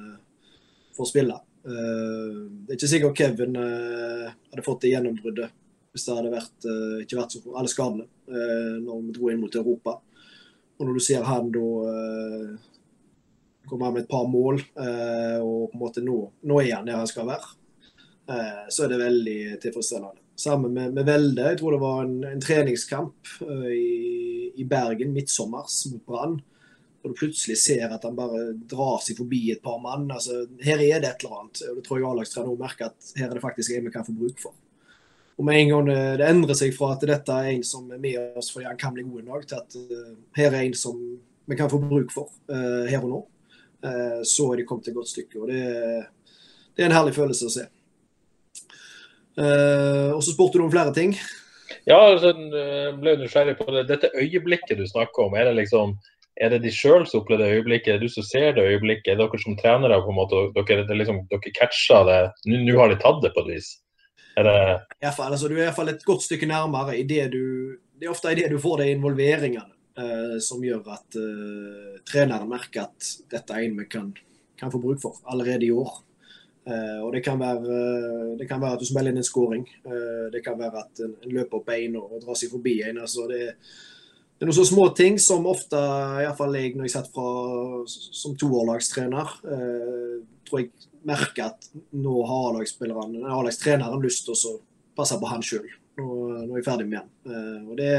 [0.97, 1.37] får spille.
[1.67, 5.55] det er ikke sikkert Kevin hadde fått det gjennombruddet
[5.95, 6.67] hvis det hadde vært,
[7.05, 8.05] ikke vært så for alle skadene
[8.83, 9.97] når vi dro inn mot Europa.
[10.77, 11.67] Og når du ser han da
[13.67, 17.01] kommer med et par mål eh, og på en måte nå, nå er han der
[17.01, 17.51] han skal være,
[18.31, 20.23] eh, så er det veldig tilfredsstillende.
[20.37, 21.46] Sammen med, med Velde.
[21.51, 26.37] Jeg tror det var en, en treningskamp uh, i, i, Bergen midtsommers mot Brann.
[27.01, 30.09] Og du plutselig ser at han bare drar seg forbi et par mann.
[30.12, 31.62] Altså, her er det et eller annet.
[31.70, 34.16] og Det tror jeg A-lagstrener merker at her er det faktisk en vi kan få
[34.16, 34.57] bruk for.
[35.37, 38.01] Og med en gang det, det endrer seg fra at dette er en som er
[38.01, 41.01] med oss fordi han kan bli god nok, til at uh, her er en som
[41.46, 43.22] vi kan få bruk for uh, her og nå.
[43.87, 45.40] uh, så er de kommet et godt stykke.
[45.40, 45.62] og det,
[46.72, 47.66] det, er en herlig følelse å se.
[49.37, 51.16] Eh, og så spurte du om flere ting.
[51.87, 52.33] Ja, altså,
[52.99, 53.87] ble nysgjerrig på det.
[53.90, 55.96] Dette øyeblikket du snakker om, er det liksom
[56.37, 59.09] er det de sjøl som opplever det øyeblikket, er det du som ser det øyeblikket?
[59.09, 62.18] Er det dere som trenere på en måte, dere, liksom, dere catcher det,
[62.53, 63.70] nå har de tatt det på et vis?
[64.37, 64.59] Er det...
[65.01, 67.42] I fall, altså, du er iallfall et godt stykke nærmere i det du
[67.96, 69.72] Det er ofte i det du får de involveringene.
[69.96, 74.11] Uh, som gjør at uh, treneren merker at dette er en vi kan,
[74.61, 76.03] kan få bruk for allerede i år.
[76.67, 77.81] Uh, og det kan, være,
[78.41, 79.67] det kan, være, at du smeller inn en scoring.
[80.33, 82.99] det kan være at en, en løper opp en og, og drar seg forbi en.
[83.05, 85.79] Altså det, det, er noen så små ting som ofte,
[86.25, 87.29] iallfall jeg når jeg satt fra
[87.87, 89.37] som toårlagstrener,
[90.47, 90.73] tror jeg
[91.07, 94.57] merker at nå har A-lagstreneren lyst til å
[94.99, 95.71] passe på han sjøl.
[96.01, 96.09] Nå,
[96.43, 97.71] nå, er jeg ferdig med han.
[97.71, 97.93] og det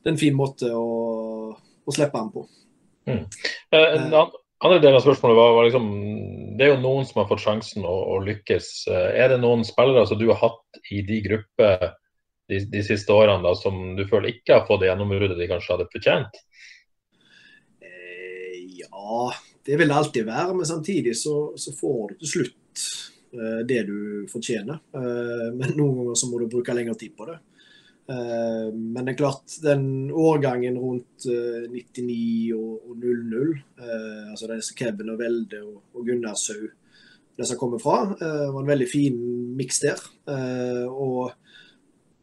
[0.00, 0.84] det er en fin måte å,
[1.52, 2.46] å slippe han på.
[3.08, 3.24] Mm.
[3.74, 4.22] Uh,
[4.60, 5.88] andre del av spørsmålet var, var, liksom
[6.58, 8.70] Det er jo noen som har fått sjansen å, å, lykkes.
[8.92, 11.86] Eh, er det noen spillere som du har hatt i de grupper
[12.50, 15.76] de, de siste årene da, som du føler ikke har fått det gjennombruddet de kanskje
[15.76, 16.40] hadde fortjent?
[17.80, 19.30] Eh, ja,
[19.66, 20.56] det vil det alltid være.
[20.58, 22.86] Men samtidig så, så får du til slutt
[23.36, 24.00] eh, det du
[24.32, 24.82] fortjener.
[24.92, 27.40] Eh, men noen ganger så må du bruke lengre tid på det.
[28.10, 34.78] Eh, men det er klart, den årgangen rundt 99 eh, og 00, altså altså disse
[34.78, 36.70] Kevin og Velde og Gunnar Sau,
[37.38, 39.14] det som kommer fra, var en veldig fin
[39.56, 40.00] miks der.
[40.92, 41.30] Og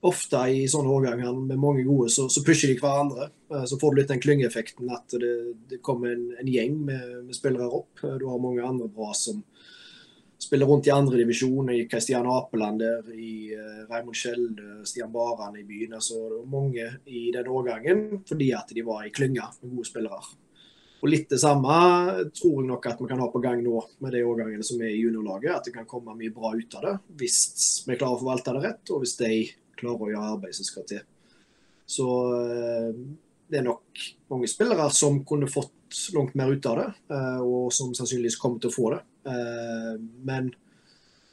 [0.06, 3.32] ofte i sånne årganger med mange gode, så, pusher de hverandre.
[3.66, 5.32] Så får du litt den klyngeeffekten at det,
[5.72, 8.04] det kommer en, en gjeng med, spillere opp.
[8.04, 9.42] Du har mange andre bra som,
[10.40, 15.64] spiller rundt i andredivisjon, i Kristian Apeland der, i uh, Raymond Skjelde, Stian Baran i
[15.64, 15.94] byen.
[15.94, 19.90] altså det var Mange i den årgangen fordi at de var i klynga med gode
[19.90, 20.22] spillere.
[20.98, 21.74] Og Litt det samme
[22.34, 24.96] tror jeg nok at vi kan ha på gang nå med de årgangene som er
[24.96, 25.54] i juniorlaget.
[25.54, 27.40] At det kan komme mye bra ut av det hvis
[27.86, 29.32] vi klarer å forvalte det rett, og hvis de
[29.78, 31.04] klarer å gjøre arbeidet som skal til.
[31.88, 32.94] Så uh,
[33.48, 35.74] det er nok mange spillere som kunne fått
[36.14, 36.88] langt mer ut av det,
[37.48, 38.98] og som sannsynligvis kommer til å få det.
[39.28, 40.52] Eh, men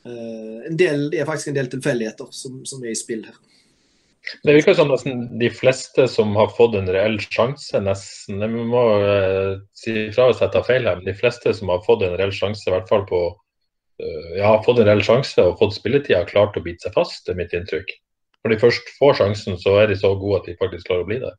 [0.05, 3.37] eh, del, det er faktisk en del tilfeldigheter som, som, er i spill her.
[4.43, 8.85] Det virker som nesten de fleste som har fått en reell sjanse, nesten Jeg må
[9.05, 12.17] uh, si fra hvis jeg tar feil her, men de fleste som har fått en
[12.17, 16.17] reell sjanse, i hvert fall på uh, ja, fått en reell sjanse og fått spilletid,
[16.17, 17.93] har klart å bite seg fast, det er mitt inntrykk.
[18.45, 21.11] Når de først får sjansen, så er de så gode at de faktisk klarer å
[21.13, 21.35] bli det.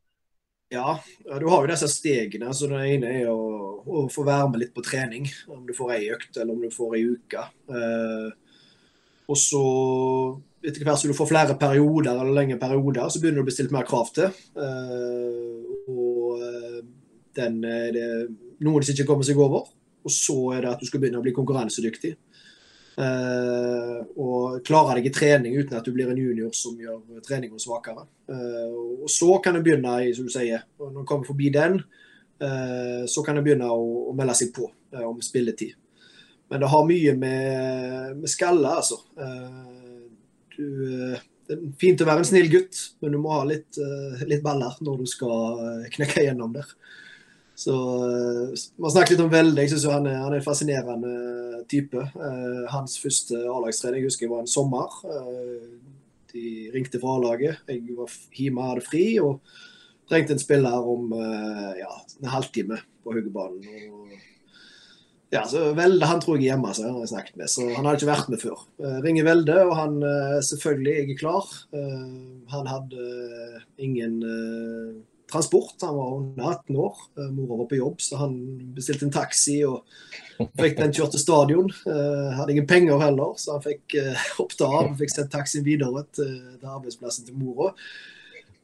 [0.68, 2.50] Ja, du har jo disse stegene.
[2.54, 3.38] så Det ene er å,
[3.86, 5.28] å, få være med litt på trening.
[5.52, 7.44] Om du får ei økt eller om du får ei uke.
[7.70, 8.58] Eh,
[9.26, 9.62] og så
[10.66, 13.54] etter hvert som du får flere perioder eller lengre perioder, så begynner du å bli
[13.54, 14.34] stilt mer krav til.
[14.58, 16.80] Eh, og eh,
[17.38, 18.10] den er det
[18.66, 19.70] noen som ikke kommer seg over.
[20.06, 22.16] Og så er det at du skal begynne å bli konkurransedyktig.
[22.96, 27.58] Uh, og klare deg i trening uten at du blir en junior som gjør treninga
[27.60, 28.06] svakere.
[28.30, 31.76] Uh, og så kan du begynne som du sier, når du kommer forbi den,
[32.40, 35.74] uh, så kan du begynne å melde seg på om spilletid.
[36.48, 39.00] Men det har mye med, med skalle, altså.
[40.54, 40.66] Du,
[41.50, 43.76] det er fint å være en snill gutt, men du må ha litt,
[44.30, 46.70] litt baller når du skal knekke gjennom der.
[47.56, 47.72] Så
[48.76, 49.62] Man har snakket litt om Velde.
[49.64, 52.02] Jeg synes han han er en fascinerende type.
[52.14, 54.98] Uh, hans første A-lagstrening husker jeg var en sommer.
[56.34, 57.64] De ringte fra A-laget.
[57.70, 59.40] Jeg var hjemme, hadde fri og
[60.10, 61.08] trengte en spiller om
[61.80, 61.88] ja,
[62.20, 63.64] en halvtime på Haugebanen.
[65.32, 67.64] Ja, så Velde han tror jeg er hjemme, så han har jeg snakket med, så
[67.72, 68.62] han hadde ikke vært med før.
[69.02, 69.96] ringer Velde, og han
[70.46, 71.50] selvfølgelig jeg er klar.
[72.52, 73.08] han hadde
[73.82, 74.20] ingen
[75.32, 75.74] transport.
[75.80, 76.96] Han var under 18 år.
[77.18, 78.34] Eh, mora var på jobb, så han
[78.74, 79.84] bestilte en taxi og
[80.58, 81.70] fikk den kjørt til stadion.
[81.86, 85.64] Uh, hadde ingen penger heller, så han fikk uh, hoppet av og fikk sendt taxien
[85.66, 87.72] videre til, arbeidsplassen til mora.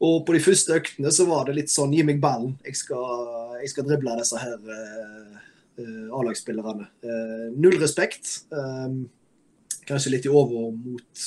[0.02, 3.26] Og på de første øktene så var det litt sånn gi meg ballen, jeg skal,
[3.62, 5.40] jeg skal drible disse her uh,
[6.12, 6.84] A-lagsspillerne.
[7.56, 8.42] null respekt.
[8.52, 9.06] Um,
[9.88, 11.22] kanskje litt i overmot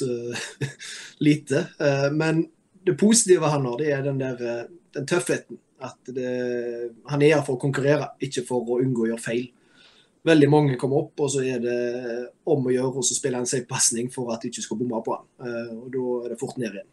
[1.27, 1.65] lite.
[2.13, 2.45] men
[2.87, 5.59] det positive han har, det er den der den tøffheten.
[5.83, 6.31] At det,
[7.11, 9.45] han er her for å konkurrere, ikke for å unngå å gjøre feil.
[10.25, 11.79] Veldig mange kommer opp, og så er det
[12.49, 15.01] om å gjøre og så spiller han seg pasning for at de ikke skal bomme
[15.05, 15.25] på han.
[15.45, 16.87] Eh, og Da er det fort ned igjen.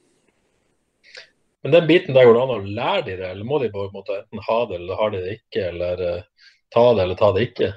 [1.62, 3.86] Men den biten der går det an å lære de det, eller må de på
[3.86, 7.20] en måte enten ha det eller har de det ikke, eller uh, ta det eller
[7.20, 7.68] ta det ikke?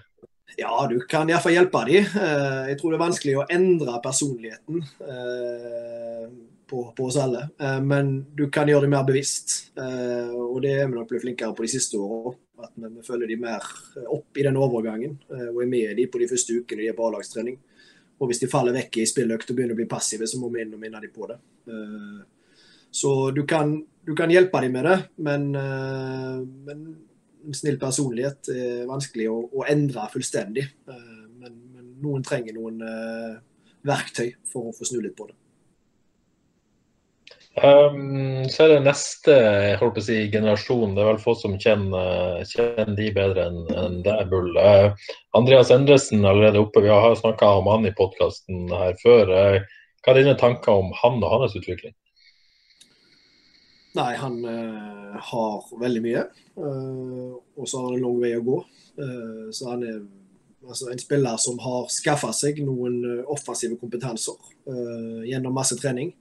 [0.58, 2.02] Ja, du kan iallfall hjelpe de.
[2.02, 4.82] Uh, jeg tror det er vanskelig å endre personligheten.
[6.66, 7.44] På, på, oss alle.
[7.62, 9.54] Eh, men du kan gjøre det mer bevisst.
[9.78, 12.40] Eh, og det er vi nok blitt flinkere på de siste årene.
[12.66, 13.66] At vi, vi, følger de mer
[14.08, 16.98] opp i den overgangen eh, og er med de på de første ukene de er
[16.98, 17.60] på A-lagstrening.
[18.16, 20.64] Og hvis de faller vekk i spilløkt og begynner å bli passive, så må vi
[20.64, 21.38] inn og minne de på det.
[21.68, 22.22] Eh,
[22.96, 23.76] så du kan,
[24.08, 24.98] du kan, hjelpe dem med det,
[25.28, 26.86] men, eh, men
[27.46, 30.64] en snill personlighet er vanskelig å, å endre fullstendig.
[30.88, 32.80] Eh, men, men, noen trenger noen
[33.86, 35.36] verktøy for å få snu litt på det.
[37.56, 40.96] Um, så er det neste jeg holdt på å si, generasjon.
[40.96, 44.50] Det er vel få som kjenner, kjenner de bedre enn en deg, Bull.
[44.60, 44.92] Uh,
[45.40, 46.84] Andreas Endresen er allerede oppe.
[46.84, 49.32] Vi har snakka om han i podkasten her før.
[49.32, 51.96] Uh, hva er dine tanker om han og hans utvikling?
[53.96, 56.26] Nei, han uh, har veldig mye.
[56.60, 58.60] og så har han en lang vei å gå.
[59.56, 59.96] så han er
[60.68, 64.36] altså, en spiller som har skaffa seg noen offensive kompetanser
[65.28, 66.12] gjennom masse trening.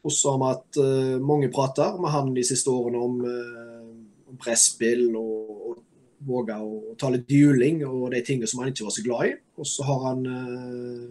[0.00, 4.30] Og så har vi hatt uh, mange prater med han de siste årene om, uh,
[4.30, 5.82] om presspill og, og
[6.30, 9.34] våge å ta litt juling og de tingene som han ikke var så glad i.
[9.60, 11.04] Og så har han uh,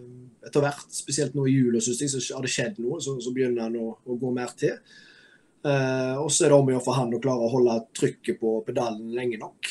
[0.46, 2.98] etter hvert, spesielt nå i jula, syns jeg, så har det skjedd noe.
[3.02, 4.76] Så, så begynner han å, å, gå mer til.
[5.60, 8.54] Og så er det om å gjøre for han å klare å holde trykket på
[8.64, 9.68] pedalen lenge nok.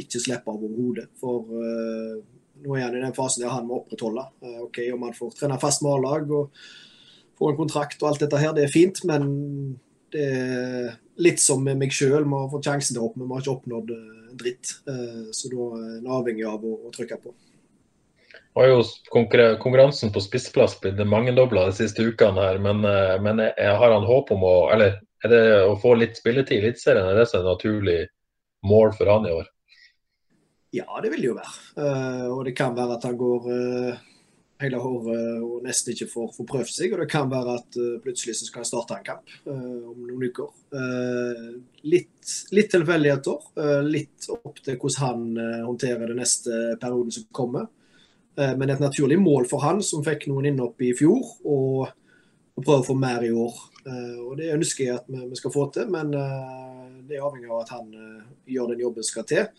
[0.00, 1.10] Ikke slippe av overhodet.
[1.20, 1.50] For
[2.64, 4.24] nå er han i den fasen der han må opprettholde.
[4.64, 6.56] ok, Om han får trene fast med A-lag og
[7.40, 9.30] få en kontrakt og alt dette her, det er fint, men
[10.12, 12.24] det er litt som med meg sjøl.
[12.24, 14.74] Vi har fått sjansen til å opp, men vi har ikke oppnådd eh, dritt.
[14.90, 17.34] Eh, så da er en avhengig av å, å trykke på.
[18.50, 18.80] Og har jo
[19.62, 24.34] konkurransen på spissplass blitt mangedobla de siste ukene her, men, eh, jeg har han håp
[24.34, 28.00] om å Eller er det å få litt spilletid i Eliteserien, er det et naturlig
[28.66, 29.48] mål for han i år?
[30.74, 32.28] Ja, det vil det jo være.
[32.30, 33.48] Og det kan være at han går
[34.60, 36.94] hele håret og nesten ikke får, får prøvd seg.
[36.94, 39.98] Og det kan være at uh, plutselig så skal han starte en kamp uh, om
[40.04, 40.50] noen uker.
[40.74, 43.50] Uh, litt, litt tilfeldigheter.
[43.86, 47.70] litt opp til hvordan han håndterer den neste perioden som kommer.
[48.36, 51.88] men et naturlig mål for han, som fikk noen innhopp i fjor, og,
[52.54, 53.56] og prøver å få mer i år.
[54.22, 57.64] og Det ønsker jeg at vi, vi skal få til, men det er avhengig av
[57.64, 57.90] at han
[58.48, 59.50] gjør den jobben som skal til.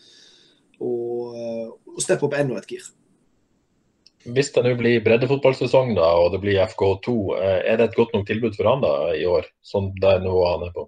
[0.82, 1.36] Og,
[1.92, 2.88] og steppe opp enda et gir.
[4.22, 8.14] Hvis det nå blir breddefotballsesong da, og det blir FK2, eh, er det et godt
[8.14, 10.86] nok tilbud for han da i år, som det nivået han er på?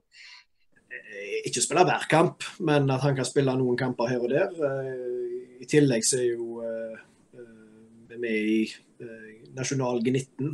[0.94, 4.54] Eh, ikke spille hver kamp, men at han kan spille noen kamper her og der.
[4.54, 6.62] Eh, I tillegg så er jo
[8.14, 8.60] vi med i
[9.58, 10.52] Nasjonal G19,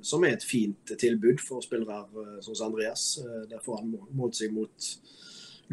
[0.00, 3.18] som er et fint tilbud for spillere som Andreas.
[3.50, 4.88] Der får han målt seg mot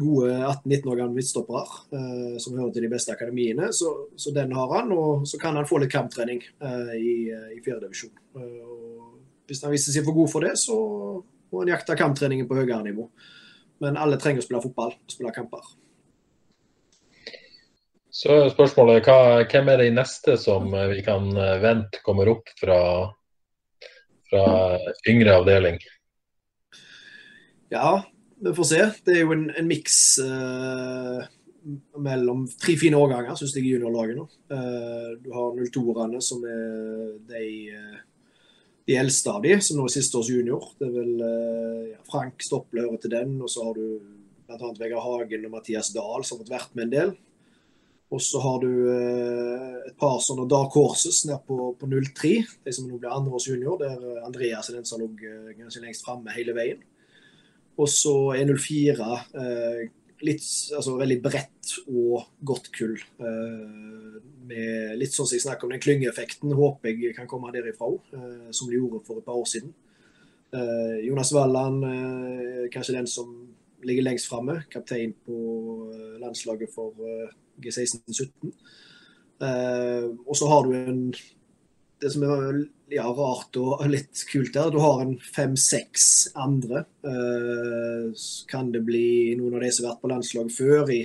[0.00, 1.64] gode 18-19 år gamle midtstoppere
[1.98, 3.68] eh, som hører til de beste akademiene.
[3.76, 7.52] Så, så, den har han, og så kan han få litt kamptrening eh, i, eh,
[7.56, 8.14] i fjerdedivisjon.
[8.38, 9.04] Eh,
[9.50, 10.78] hvis han viser seg for god for det, så
[11.52, 13.08] må han jakte kamptreningen på høyere nivå.
[13.82, 15.64] Men alle trenger å spille fotball, spille kamper.
[18.12, 22.28] Så er spørsmålet hva, hvem er de neste som eh, vi kan eh, vente kommer
[22.34, 22.78] opp fra,
[24.28, 24.44] fra
[25.08, 25.80] yngre avdeling?
[27.72, 28.02] Ja,
[28.42, 28.82] vi får se.
[29.06, 31.26] Det er jo en, en miks eh,
[32.02, 34.26] mellom tre fine årganger, syns jeg, i juniorlaget nå.
[34.54, 37.98] Eh, du har 02-erne, som er de, eh,
[38.88, 40.72] de eldste av de, som nå er siste års junior.
[40.78, 43.84] Det er vel eh, ja, Frank Stopple hører til den, og så har du
[44.48, 44.72] bl.a.
[44.80, 47.14] Vegard Hagen og Mathias Dahl, som har vært med en del.
[48.12, 52.32] Og så har du eh, et par sånne dark horses nede på, på 03,
[52.66, 56.34] de som nå blir andreårs junior, der Andreas er den som har ligget lengst framme
[56.34, 56.82] hele veien.
[57.80, 59.06] Og så er 04
[59.40, 59.82] eh,
[60.26, 60.44] litt,
[60.76, 62.98] altså, veldig bredt og godt kull.
[62.98, 67.88] Eh, med litt sånn som jeg snakker om den klyngeeffekten, håper jeg kan komme derifra
[67.88, 69.72] òg, eh, som de gjorde for et par år siden.
[70.52, 75.36] Eh, Jonas Walland, eh, kanskje den som ligger lengst framme, kaptein på
[75.94, 77.30] eh, landslaget for eh,
[77.62, 78.52] G16-17.
[79.42, 81.14] og så har du en
[82.02, 86.84] det som er ja, rart og litt kult der, du har en fem-seks andre.
[87.06, 91.02] Eh, kan det bli noen av de som har vært på landslag før i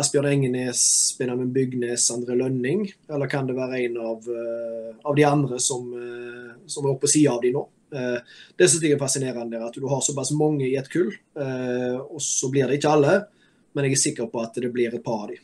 [0.00, 0.84] Asbjørn Engenes,
[1.18, 2.86] Benjamin Bygnes, André Lønning?
[3.10, 7.06] Eller kan det være en av, uh, av de andre som, uh, som er oppe
[7.06, 7.62] på sida av de nå?
[7.94, 11.12] Det jeg er fascinerende, at du har såpass mange i et kull.
[11.38, 13.12] og så blir det ikke alle,
[13.70, 15.38] men jeg er sikker på at det blir et par av de.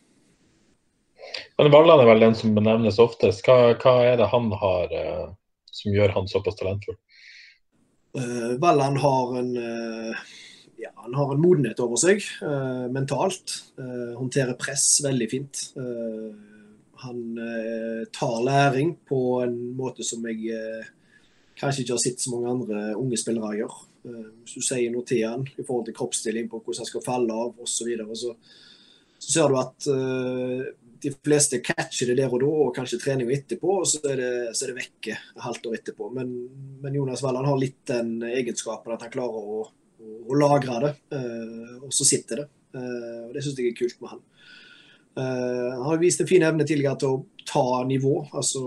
[1.59, 3.45] Men Valland er vel den som benevnes oftest.
[3.45, 5.27] Hva, hva er det han har uh,
[5.71, 6.97] som gjør han såpass talentfull?
[8.17, 10.23] Uh, Valland har en uh,
[10.81, 12.25] ja, han har en modenhet over seg
[12.89, 13.53] mentalt.
[14.17, 15.59] håndterer press veldig fint.
[17.03, 17.19] han
[18.17, 20.55] tar læring på en måte som jeg
[21.61, 23.77] kanskje ikke har sett så mange andre unge spillere gjøre.
[24.41, 27.37] hvis du sier noe til han i forhold til kroppsstilling på hvordan han skal falle
[27.45, 28.35] av osv., så, så
[29.21, 29.89] så ser du at
[31.03, 34.33] de fleste catcher det der og da, og kanskje treninga etterpå, og så er det,
[34.57, 36.09] så er det vekke halvt år etterpå.
[36.17, 36.33] Men,
[36.83, 40.95] men Jonas Walland har litt den egenskapen at han klarer å, å, å lagre det,
[41.17, 42.49] uh, og så sitter det.
[42.77, 44.25] Uh, og Det syns jeg er kult med han.
[45.19, 48.15] Uh, han har vist en fin evne tidligere til å ta nivå.
[48.37, 48.65] altså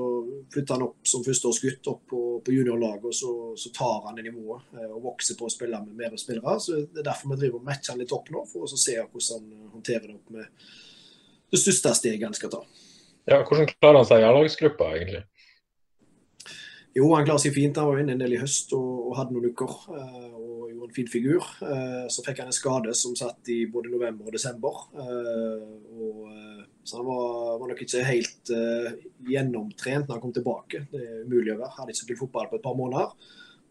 [0.54, 4.26] Flytte han opp som førsteårsgutt opp på, på juniorlaget, og så, så, tar han det
[4.28, 6.58] nivået og vokser på å spille med mer spillere.
[6.60, 8.98] så Det er derfor vi driver og matcher han litt opp nå, for å se
[8.98, 10.74] hvordan han håndterer det opp med
[11.54, 12.64] det største steget han skal ta.
[13.30, 15.24] Ja, Hvordan klarer han seg i A-lagsgruppa, egentlig?
[16.94, 17.78] Jo, han klarer seg fint.
[17.80, 20.90] Han var inne en del i høst og, og hadde noen uker uh, og gjorde
[20.90, 21.48] en fin figur.
[21.64, 24.84] Uh, så fikk han en skade som satt i både november og desember.
[24.94, 25.64] Uh,
[25.98, 26.20] og,
[26.84, 27.28] så han var,
[27.62, 28.50] var, nok ikke helt
[29.24, 30.82] gjennomtrent når han kom tilbake.
[30.92, 31.76] Det er umulig å være.
[31.78, 33.14] Hadde ikke spilt fotball på et par måneder.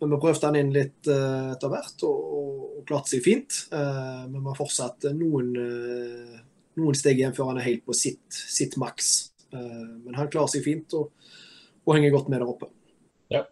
[0.00, 3.58] Men vi prøvde han inn litt etter hvert og, og, og klarte seg fint.
[3.70, 5.52] men vi har fortsatt noen
[6.80, 9.32] noen steg igjen før han er helt på sitt, sitt maks.
[9.52, 11.10] Eh, men han klarer seg fint og,
[11.84, 12.70] og, henger godt med der oppe.
[13.32, 13.44] Ja.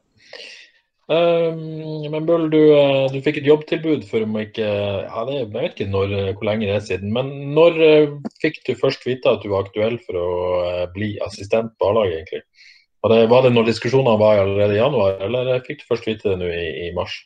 [1.11, 5.49] Um, men Bøll, du, eh, du, fikk et jobbtilbud for om ikke ja, det, Jeg
[5.57, 7.81] vet ikke når, hvor lenge det er siden, men når
[8.43, 10.29] fikk du først vite at du var aktuell for å
[10.95, 12.69] bli assistent på A-laget, egentlig?
[13.01, 16.31] Var det, var det når diskusjonene var allerede i januar, eller fikk du først vite
[16.31, 17.17] det nå i, i mars?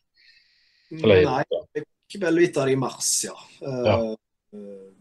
[0.94, 3.34] Eller, Nei, jeg fikk vel vite det i mars, ja.
[3.60, 3.96] ja.
[4.54, 4.93] Uh,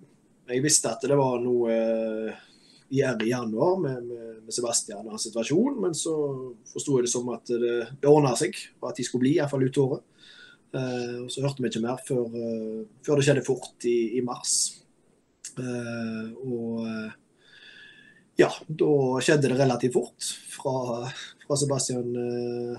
[0.54, 2.42] jeg visste at det var noe uh,
[2.94, 6.14] i januar med, med, med, Sebastian og hans situasjon, men så
[6.70, 9.66] forsto jeg det som at det, det ordna seg, og at de skulle bli, iallfall
[9.66, 10.04] ut året.
[10.74, 14.24] Uh, og Så hørte vi ikke mer før, uh, før det skjedde fort i, i
[14.26, 14.56] mars.
[15.58, 16.88] Uh, og
[18.38, 20.30] ja, da skjedde det relativt fort.
[20.54, 21.10] Fra,
[21.46, 22.16] fra Sebastian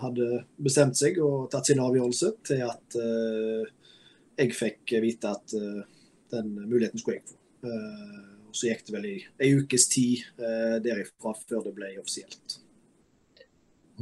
[0.03, 2.99] hadde bestemt seg og tatt sin avgjørelse, til at
[4.35, 5.55] jeg fikk vite at
[6.35, 7.39] den muligheten skulle jeg få.
[7.64, 11.90] Eh, og Så gikk det vel i ei ukes tid eh, derifra før det ble
[12.03, 12.61] offisielt.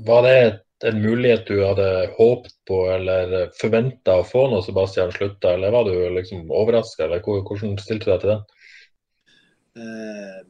[0.07, 0.37] Var det
[0.89, 5.87] en mulighet du hadde håpet på eller forventa å få når Sebastian slutta, eller var
[5.87, 8.43] du liksom overraska, eller hvordan stilte du deg til den?
[9.79, 10.41] Uh,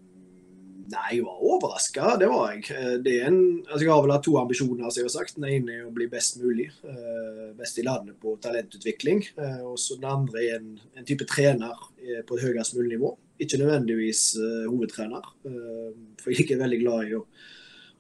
[0.91, 2.65] Nei, jeg var overraska, det var jeg.
[2.75, 3.37] Eh, en,
[3.69, 4.89] altså jeg har vel hatt to ambisjoner.
[4.97, 5.37] jeg har sagt.
[5.37, 6.69] Den ene er å bli best mulig.
[6.83, 9.23] Uh, best i landet på talentutvikling.
[9.39, 11.77] Uh, og så Den andre er en, en, type trener
[12.27, 13.13] på et høyest mulig nivå.
[13.43, 14.23] Ikke nødvendigvis
[14.71, 15.23] hovedtrener.
[16.23, 17.23] for jeg er veldig glad i å,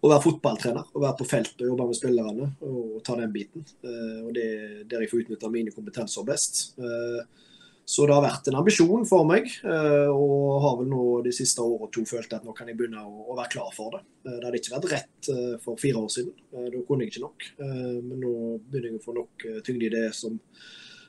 [0.00, 0.90] å, være fotballtrener.
[0.90, 3.66] Å være på felt og jobbe med spillerne og, ta den biten.
[3.82, 6.64] og Det er der jeg får utnytta mine kompetanser best.
[6.78, 7.22] Uh,
[7.84, 11.62] så det har vært en ambisjon for meg, eh, og har vel nå de siste
[11.64, 14.02] årene to følt at nå kan jeg begynne å, være klar for det.
[14.22, 17.24] Eh, det hadde ikke vært rett eh, for fire år siden, da kunne jeg ikke
[17.24, 17.48] nok.
[17.58, 18.34] Men nå
[18.68, 20.38] begynner jeg å få nok tyngde i det som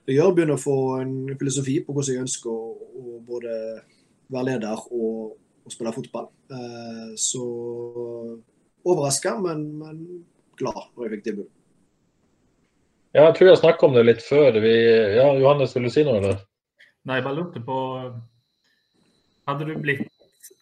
[0.07, 0.34] jeg gjør.
[0.34, 3.57] Begynner å få en filosofi på hvordan jeg ønsker å, både
[4.34, 6.32] være leder og, og spille fotball.
[7.19, 7.43] Så
[8.84, 10.01] overraska, men, men,
[10.59, 11.51] glad når jeg fikk tilbudet.
[13.13, 14.57] Ja, jeg tror jeg snakka om det litt før.
[14.63, 14.74] Vi,
[15.19, 16.41] ja, Johannes, vil du si noe, eller?
[17.04, 17.78] Nei, jeg bare lurte på
[19.49, 20.08] hadde, blitt,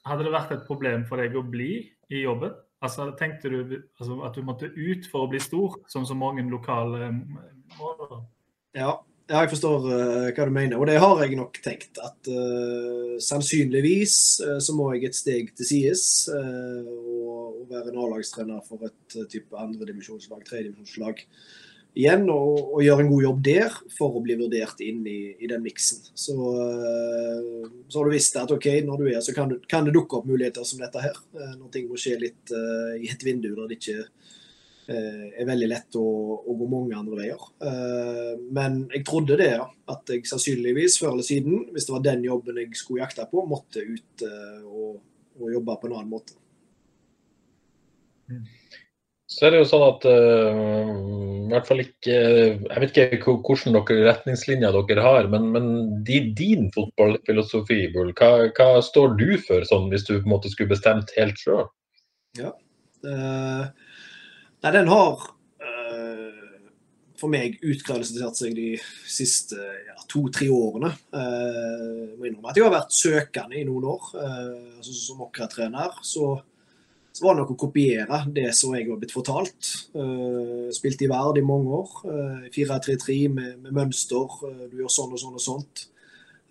[0.07, 1.71] hadde det vært et problem for deg å bli
[2.11, 2.55] i jobben?
[2.81, 7.11] Altså, Tenkte du altså, at du måtte ut for å bli stor, som mange lokale
[7.77, 7.93] må?
[8.73, 8.95] Ja,
[9.31, 11.99] ja, jeg forstår uh, hva du mener, og det har jeg nok tenkt.
[12.03, 18.01] At uh, sannsynligvis uh, så må jeg et steg til sides og, og, være en
[18.03, 21.21] A-lagstrener for et type andredivisjonslag, tredjedivisjonslag
[21.97, 22.27] igjen.
[22.31, 25.63] Og, og, gjøre en god jobb der for å bli vurdert inn i, i den
[25.65, 26.03] miksen.
[26.13, 26.35] Så,
[27.87, 30.19] så, har du visst at OK, når du er så kan, du, kan, det dukke
[30.19, 31.17] opp muligheter som dette her.
[31.57, 32.53] når ting må skje litt
[32.99, 34.05] i et vindu der det ikke
[34.91, 36.05] uh, er veldig lett å,
[36.41, 37.45] å, gå mange andre veier.
[37.63, 42.05] Uh, men jeg trodde det, ja, at jeg sannsynligvis før eller siden, hvis det var
[42.07, 45.01] den jobben jeg skulle jakte på, måtte ut eh, og,
[45.41, 46.37] og jobbe på en annen måte.
[49.31, 50.89] Så er det jo sånn at uh,
[51.51, 55.67] i hvert fall ikke Jeg vet ikke hvordan dere retningslinjer dere har, men, men
[56.07, 60.73] din, fotballfilosofi, Bull, hva, hva, står du for sånn, hvis du på en måte skulle
[60.73, 61.67] bestemt helt sjøl?
[62.39, 62.51] Ja.
[63.03, 63.67] Uh,
[64.61, 65.23] Nei, den har
[65.63, 66.59] uh,
[67.17, 68.75] for meg utkrystallisert seg de
[69.09, 70.91] siste ja, to-tre årene.
[71.15, 74.11] Uh, må innrømme at jeg har vært søkende i noen år.
[74.21, 76.35] Altså, som Åkra-trener så,
[77.11, 79.71] så, var det nok å kopiere det som jeg var blitt fortalt.
[79.95, 81.95] Uh, spilte i Verd i mange år.
[82.55, 84.37] 4-3-3 med, med, mønster.
[84.71, 85.87] du gjør sånn og sånn og sånt.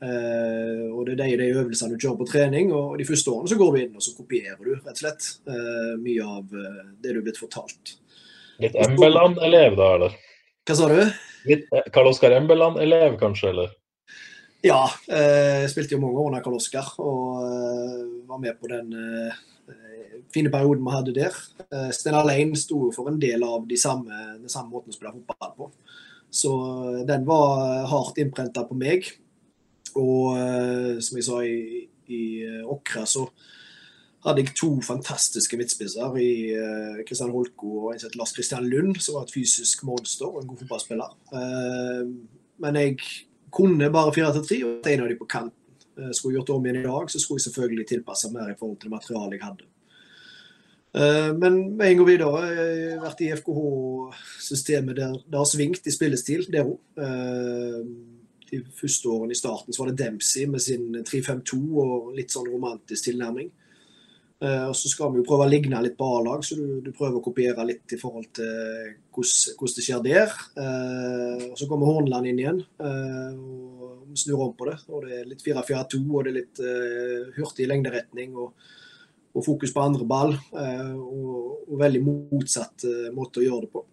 [0.01, 2.71] Og Det er de, de øvelsene du kjører på trening.
[2.73, 5.27] og De første årene så går du inn og så kopierer du rett og slett
[6.01, 7.99] mye av det du er blitt fortalt.
[8.65, 10.17] Litt Embeland-elev da, eller?
[10.65, 11.03] Hva sa du?
[11.51, 13.53] Litt Karl Oskar Embeland-elev, kanskje?
[13.53, 13.77] eller?
[14.65, 17.45] Ja, jeg spilte jo mange år under Karl Oskar og
[18.29, 18.93] var med på den
[20.35, 21.37] fine perioden vi hadde der.
[21.95, 25.57] Steinar Lein sto for en del av de samme, den samme måten å spille fotball
[25.57, 25.71] på.
[26.31, 26.53] Så
[27.09, 29.09] den var hardt innprenta på meg.
[29.99, 32.23] Og eh, som jeg sa i, i
[32.63, 33.27] Åkra, så
[34.25, 36.33] hadde jeg to fantastiske midtspisser i
[37.09, 40.63] Kristian eh, Holko og Lars Kristian Lund, som var et fysisk monster og en god
[40.63, 41.17] fotballspiller.
[41.41, 42.13] Eh,
[42.61, 42.99] men jeg
[43.51, 45.57] kunne bare 4-3 og en av dem på kanten.
[46.13, 48.79] Skulle jeg gjort om igjen i dag, så skulle jeg selvfølgelig tilpasse mer i forhold
[48.81, 49.69] til det materialet jeg hadde.
[51.39, 55.93] Men med en gang videre, jeg har vært i FKH-systemet der det har svingt i
[55.95, 56.81] spillestil, det òg
[58.51, 62.49] de første årene i starten så var det Dempsey med sin 3-5-2 og litt sånn
[62.51, 63.51] romantisk tilnærming.
[64.41, 67.19] Og Så skal vi jo prøve å ligne litt på A-lag, så du, du, prøver
[67.19, 70.33] å kopiere litt i forhold til hvordan, det skjer der.
[71.51, 73.80] Og Så kommer Hornland inn igjen og
[74.19, 74.77] snur om på det.
[74.89, 76.63] og Det er litt 4-4-2 og det er litt
[77.37, 78.53] hurtig lengderetning og,
[79.33, 80.35] og, fokus på andre ball.
[80.55, 83.85] Og, og, veldig motsatt måte å gjøre det på.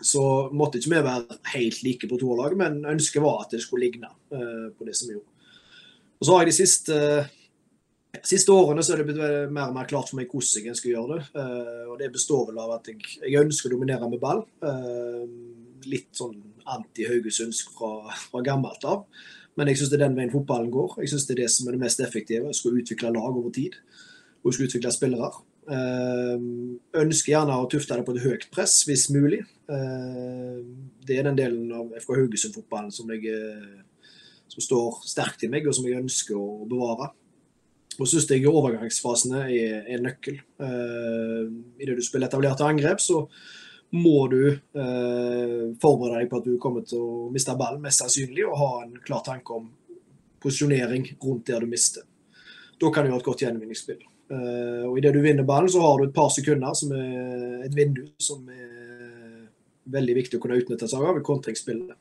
[0.00, 0.22] Så
[0.54, 4.10] måtte ikke vi være helt like på toerlaget, men ønsket var at det skulle ligne
[4.10, 5.50] uh, på det som vi gjorde.
[6.18, 9.22] Og så har jeg de siste, uh, siste årene så er det blitt
[9.54, 11.24] mer og mer klart for meg hvordan jeg skal gjøre det.
[11.34, 14.44] Uh, og det består vel av at jeg, jeg ønsker å dominere med ball.
[15.88, 16.36] litt sånn
[16.68, 19.04] anti-Haugesundsk fra, fra gammelt av.
[19.58, 21.00] Men jeg syns det er den veien fotballen går.
[21.02, 22.46] Jeg syns det er det som er det mest effektive.
[22.46, 23.74] Jeg skal utvikle lag over tid.
[24.44, 25.32] Og skal utvikle spillere.
[26.98, 29.42] Ønsker gjerne å tufte det på et høyt press, hvis mulig.
[29.68, 30.60] Eh,
[31.04, 33.82] det er den delen av FK Haugesund-fotballen som, eh,
[34.48, 37.10] som står sterkt i meg, og som jeg ønsker å bevare.
[37.98, 40.38] Og syns jeg overgangsfasene er, er nøkkel.
[40.62, 41.50] Uh,
[41.82, 43.24] Idet du spiller etablerte angrep, så
[43.90, 48.44] må du eh, forberede deg på at du kommer til å miste ballen, mest sannsynlig,
[48.44, 49.70] og ha en klar tanke om
[50.42, 52.04] posisjonering rundt der du mister.
[52.78, 54.02] Da kan du gjøre et godt gjenvinningsspill.
[54.28, 57.76] Eh, og Idet du vinner ballen, så har du et par sekunder som er et
[57.76, 59.48] vindu som er
[59.88, 61.96] veldig viktig å kunne utnytte seg av i kontringsspillene.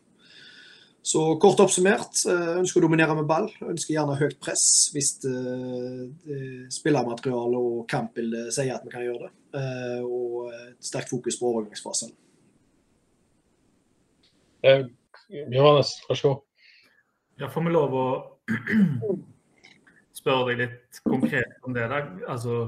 [1.08, 3.48] Så kort oppsummert, eh, ønsker å dominere med ball.
[3.64, 9.37] Ønsker gjerne høyt press hvis spillermateriale spillermaterialet og kampbildet sier at vi kan gjøre det.
[9.56, 12.12] Eh, og et sterkt fokus på overgangsfasen.
[15.54, 16.44] Johannes, vær så god.
[17.40, 18.08] Ja, får vi lov å
[20.20, 21.86] spørre deg litt konkret om det?
[21.92, 22.02] Da?
[22.28, 22.60] Altså,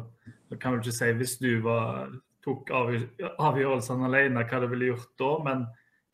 [0.51, 2.13] jeg kan vel ikke si hvis du var
[2.45, 5.31] tok avgjørelsene alene, hva du ville gjort da.
[5.45, 5.65] Men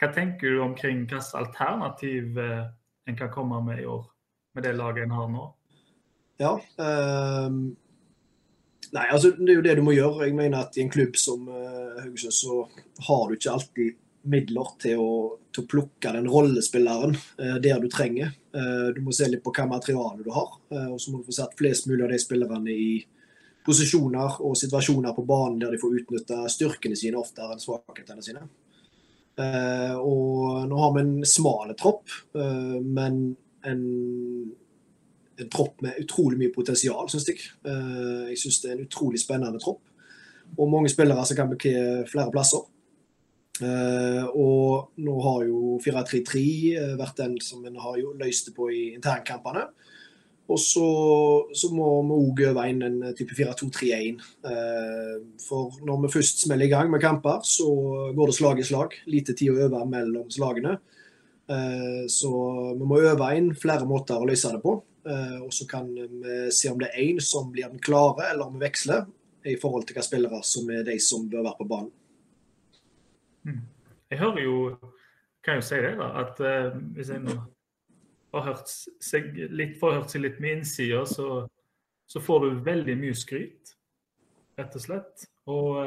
[0.01, 2.65] hva tenker du omkring hvilket alternativ eh,
[3.05, 4.05] en kan komme med i år,
[4.55, 5.45] med det laget en har nå?
[6.41, 6.55] Ja,
[7.47, 7.59] um,
[8.93, 10.27] nei, altså Det er jo det du må gjøre.
[10.27, 12.65] Jeg mener at I en klubb som uh, så
[13.07, 15.11] har du ikke alltid midler til å,
[15.53, 18.33] til å plukke den rollespilleren uh, der du trenger.
[18.55, 20.57] Uh, du må se litt på hva materiale du har,
[20.89, 22.89] og så må du få satt flest mulig av de spillerne i
[23.65, 28.43] posisjoner og situasjoner på banen der de får utnytta styrkene sine oftere enn svakhetene sine.
[30.05, 33.17] Og nå har vi en smal tropp, men
[33.65, 33.81] en,
[35.39, 37.41] en, tropp med utrolig mye potensial, syns jeg.
[37.67, 39.83] Eh, jeg syns det er en utrolig spennende tropp.
[40.55, 42.63] Og mange spillere som kan bekle flere plasser.
[43.55, 46.41] Uh, og nå har jo 4-3-3
[46.99, 49.69] vært den som en har løst det på i internkampene.
[50.51, 50.87] Og så,
[51.55, 54.19] så må vi òg øve inn en type 4-2-3-1.
[54.43, 57.69] Uh, for når vi først smeller i gang med kamper, så
[58.15, 58.99] går det slag i slag.
[59.07, 60.77] Lite tid å øve mellom slagene.
[62.09, 62.29] Så
[62.73, 64.79] vi må øve inn flere måter å løse det på.
[65.05, 68.55] Og så kan vi se om det er én som blir den klare, eller om
[68.57, 69.05] vi veksler
[69.45, 71.91] i forhold til hvilke spillere som er de som bør være på banen.
[73.45, 73.61] Mm.
[74.09, 74.55] Jeg hører jo
[75.45, 77.29] kan jo si det da, at uh, hvis en
[78.33, 78.71] har hørt
[79.03, 81.45] seg litt, får hørt seg litt med innsider, så,
[82.09, 83.75] så, får du veldig mye skryt,
[84.57, 85.27] rett og slett.
[85.51, 85.77] Og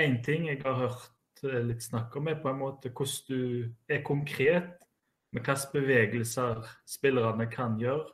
[0.00, 3.94] én uh, ting jeg har hørt litt snakk om, er på en måte hvordan du
[3.94, 4.82] er konkret
[5.34, 8.08] med hvilke bevegelser spillerne kan gjøre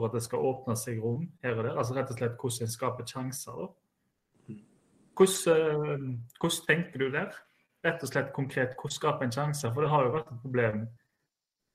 [0.00, 1.78] for at det skal åpne seg rom her og der.
[1.78, 3.58] Altså rett og slett hvordan en skaper sjanser.
[3.60, 3.70] da.
[5.14, 6.06] Hvordan, eh,
[6.40, 7.36] hvordan, tenker du der?
[7.84, 9.72] Rett og slett konkret, hvordan skaper en sjanser?
[9.72, 10.84] For det har jo vært et problem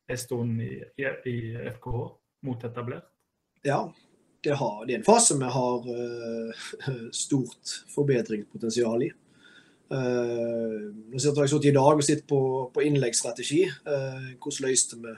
[0.10, 1.38] en stund i, i, i
[1.78, 2.04] FKH
[2.48, 3.08] mot etablert.
[3.66, 3.84] Ja,
[4.44, 6.70] det, har, det, er en fase vi har uh,
[7.12, 9.12] stort forbedringspotensial i.
[9.90, 12.42] Uh, nå har jeg sittet i dag og sett på,
[12.74, 13.66] på innleggsstrategi.
[13.86, 15.16] Uh, hvordan løste vi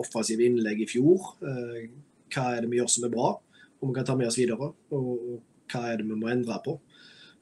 [0.00, 1.34] offensive innlegg i fjor?
[1.42, 1.84] Uh,
[2.32, 4.72] hva er det vi gjør som er bra, og vi kan ta med oss videre?
[4.94, 5.40] Og,
[5.72, 6.76] hva er det vi må endre på?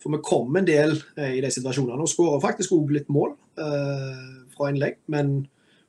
[0.01, 3.35] For vi kom en del eh, i de situasjonene og skårer faktisk òg litt mål
[3.61, 5.01] eh, fra innlegg.
[5.13, 5.43] Men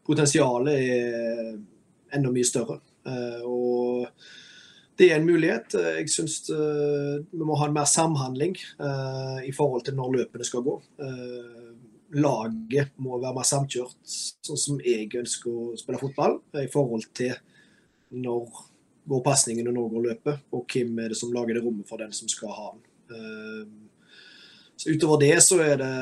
[0.08, 1.52] potensialet er
[2.18, 2.80] enda mye større.
[3.08, 4.10] Eh, og
[4.99, 5.78] det er en mulighet.
[6.02, 10.47] Jeg syns eh, vi må ha en mer samhandling eh, i forhold til når løpene
[10.49, 10.76] skal gå.
[11.02, 11.70] Eh,
[12.22, 17.32] laget må være mer samkjørt, sånn som jeg ønsker å spille fotball, i forhold til
[18.12, 18.49] når
[19.10, 22.12] går pasningen når går løpet, og hvem er det som lager det rommet for den
[22.14, 23.72] som skal ha den.
[24.78, 25.95] Så utover det så er det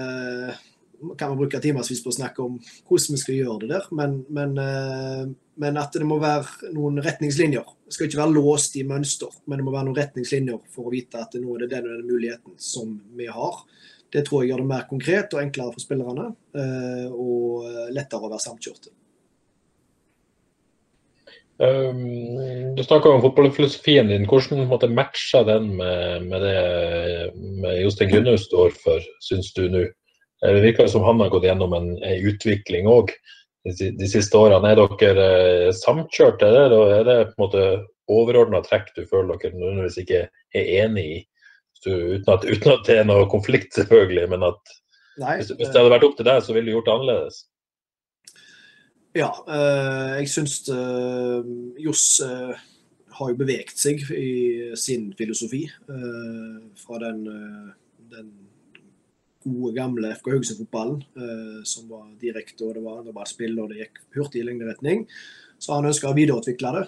[1.17, 3.87] kan man bruke timevis på å snakke om hvordan vi skal gjøre det der.
[3.95, 5.25] Men, men, eh,
[5.61, 7.67] men, at det må være noen retningslinjer.
[7.87, 10.93] Det skal ikke være låst i mønster, men det må være noen retningslinjer for å
[10.93, 13.63] vite at nå er det den og den muligheten som vi har.
[14.09, 18.31] Det tror jeg gjør det mer konkret og enklere for spillerne, eh, og lettere å
[18.31, 18.95] være samkjørte.
[21.59, 24.27] Um, du snakka om fotballfilosofien din.
[24.29, 29.83] Hvordan måtte matche den med, med det med Jostein Grunhaug står for, syns du nå?
[30.45, 33.11] Eh, det virker som han har gått gjennom en, en utvikling òg
[33.67, 34.71] de, de, siste årene.
[34.71, 35.27] Er dere
[35.67, 36.47] eh, samkjørte?
[36.47, 37.65] eller det, er det på en måte
[38.09, 41.19] overordna trekk du føler dere nødvendigvis ikke er enig i?
[41.83, 44.73] Du, uten, at, uten, at, det er noe konflikt, selvfølgelig, men at
[45.19, 47.37] Nei, hvis, hvis, det hadde vært opp til deg, så ville du gjort det annerledes?
[49.17, 51.47] Ja, eh, jeg syns eh,
[51.81, 52.51] Johs eh,
[53.17, 55.63] har jo beveget seg i sin filosofi.
[56.79, 57.25] Fra den,
[58.13, 58.29] den
[59.43, 61.01] gode, gamle FK Haugesund-fotballen,
[61.67, 65.03] som var direkte og det var, det var spill og det gikk hurtig i lengderetning.
[65.59, 66.85] Så han ønsker å videreutvikle det.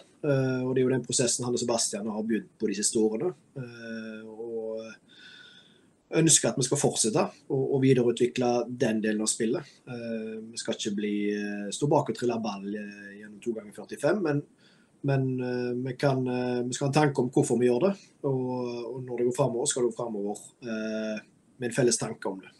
[0.63, 3.33] Og det er jo den prosessen han og Sebastian har begynt på de siste årene
[6.17, 9.67] ønsker at vi skal fortsette å, videreutvikle den delen av spillet.
[9.87, 13.75] Uh, vi skal ikke bli, uh, stå bak og trille ball uh, gjennom to ganger
[13.77, 14.41] 45, men,
[15.07, 15.27] men
[15.81, 17.93] vi, kan, vi, skal ha en tanke om hvorfor vi gjør det.
[18.29, 18.49] Og,
[18.91, 22.51] og når det går framover, skal det gå framover med en felles tanke om det.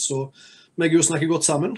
[0.00, 0.22] så
[0.80, 1.76] meg og snakker godt sammen.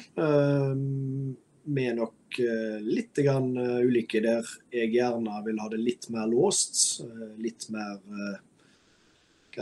[1.67, 2.39] vi er nok
[2.87, 7.03] litt ulike der jeg gjerne vil ha det litt mer låst.
[7.43, 7.99] litt mer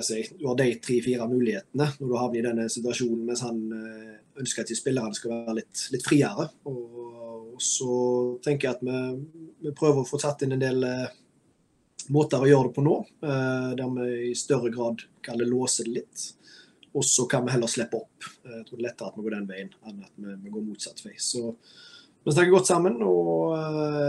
[0.01, 4.14] si, du har de tre-fire mulighetene når du havner i denne situasjonen, mens han eh,
[4.40, 6.49] ønsker at de spillerne skal være litt, litt friere.
[6.70, 7.95] Og, og, så
[8.43, 11.12] tenker jeg at vi, vi, prøver å få tatt inn en del eh,
[12.14, 12.97] måter å gjøre det på nå,
[13.28, 16.26] eh, der vi i større grad kan låse det litt.
[16.97, 18.30] Og så kan vi heller slippe opp.
[18.49, 20.64] Jeg tror det er lettere at vi går den veien enn at vi, vi går
[20.66, 21.14] motsatt vei.
[21.20, 21.53] Så
[22.22, 23.57] vi snakker godt sammen, og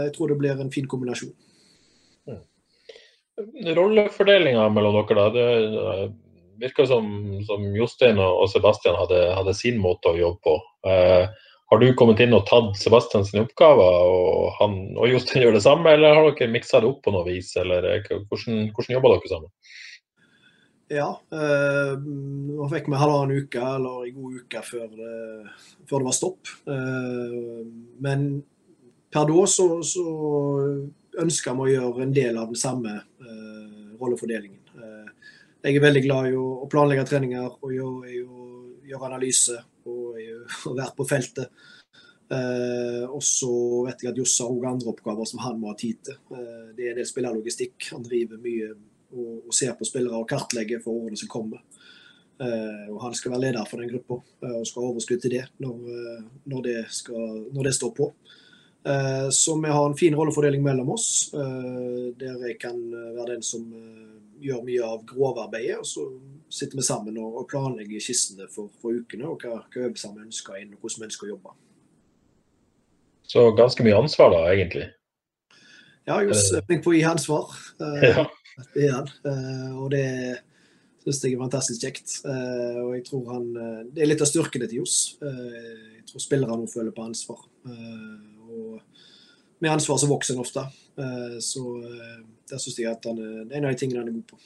[0.04, 1.32] jeg tror det blir en fin kombinasjon
[3.76, 5.30] rollefordelinga mellom dere, da.
[5.34, 6.12] Det
[6.60, 7.08] virker som,
[7.46, 10.54] som Jostein og Sebastian hadde, hadde, sin måte å jobbe på.
[10.90, 11.24] Eh,
[11.72, 15.64] har du kommet inn og tatt Sebastian sine oppgaver, og, han, og Jostein gjør det
[15.64, 17.54] samme, eller har dere miksa det opp på noe vis?
[17.60, 19.52] Eller hvordan, hvordan jobber dere sammen?
[20.92, 21.10] Ja.
[21.32, 25.14] eh, nå fikk vi halvannen uke, eller en god uke, før det,
[25.88, 26.52] før det var stopp.
[26.70, 27.62] Eh,
[28.04, 28.28] men
[29.14, 30.04] per da så, så
[31.22, 34.60] ønsker meg å gjøre en del av den samme uh, rollefordelingen.
[35.64, 38.16] jeg er veldig glad i å planlegge treninger og gjøre,
[38.84, 39.56] gjøre analyse
[39.86, 41.64] og, og være på feltet.
[42.24, 43.52] Uh, og så
[43.84, 46.16] vet jeg at Johs har også andre oppgaver som han må ha tid til.
[46.32, 47.90] Uh, det er en del spillerlogistikk.
[47.92, 51.60] Han driver mye og, og, ser på spillere og kartlegger for årene som kommer.
[52.40, 55.44] Uh, og Han skal være leder for den gruppa og skal ha overskudd til det
[55.62, 58.08] når, når, det, skal, når det, står på.
[59.32, 63.62] Så vi har en fin rollefordeling mellom oss, der jeg kan være den som
[64.44, 65.78] gjør mye av grovarbeidet.
[65.80, 66.04] Og så
[66.52, 70.60] sitter vi sammen og, planlegger skissene for, for ukene og hva, hva øvelser vi ønsker
[70.60, 71.54] inn, og hvordan vi ønsker å jobbe.
[73.34, 74.88] Så ganske mye ansvar da, egentlig.
[76.04, 77.54] Ja, Johs er flink på å gi ansvar.
[77.80, 78.26] Ja.
[78.74, 79.08] Det er han.
[79.80, 80.04] Og det
[81.02, 82.18] syns jeg er fantastisk kjekt.
[82.22, 83.48] Og jeg tror han
[83.90, 85.16] Det er litt av styrkene til Johs.
[85.24, 87.40] jeg tror spillerne føler på ansvar.
[88.54, 88.80] Og
[89.62, 90.64] med ansvar så vokser en ofte.
[91.40, 91.62] så
[92.50, 94.38] der syns jeg at han, det er en av de tingene han er god på.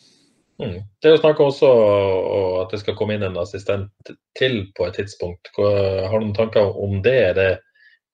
[0.58, 0.76] Mm.
[1.02, 4.98] Det er snakk også om at det skal komme inn en assistent til på et
[5.00, 5.50] tidspunkt.
[5.58, 7.16] Har du noen tanker om det?
[7.30, 7.50] Er det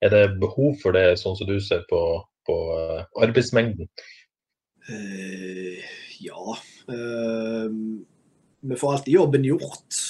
[0.05, 2.01] er det behov for det, sånn som du ser på,
[2.47, 3.89] på uh, arbeidsmengden?
[4.85, 5.81] Eh,
[6.21, 6.57] ja.
[6.93, 7.71] Eh,
[8.65, 10.01] vi får alltid jobben gjort.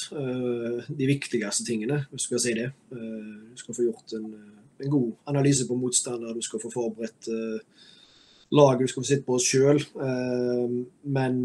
[0.87, 2.69] de viktigste tingene, hvis du skal si det.
[2.91, 4.27] du skal få gjort en,
[4.83, 7.29] en, god analyse på motstander, du skal få forberedt
[8.55, 9.47] laget du skal få sitte på oss
[9.97, 10.75] Uh,
[11.17, 11.39] men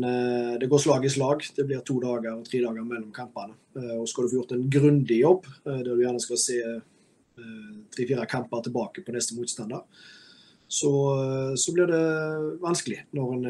[0.61, 1.47] det går slag i slag.
[1.57, 3.57] Det blir to dager og tre dager mellom kampene.
[3.97, 6.61] og skal du få gjort en grundig jobb, der du gjerne skal se
[7.97, 9.81] tre-fire kamper tilbake på neste motstander,
[10.69, 10.93] så,
[11.57, 12.05] så blir det
[12.61, 13.47] vanskelig når en,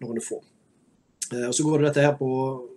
[0.00, 0.38] når en er få.
[1.32, 2.30] Eh, og Så går det dette her på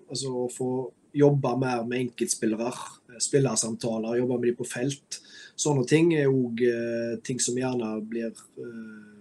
[0.09, 0.69] altså, å få
[1.15, 2.71] jobbe mer med enkeltspillere,
[3.11, 5.19] eh, spillersamtaler, jobbe med dem på felt.
[5.57, 8.33] Sånne ting er òg eh, ting som gjerne blir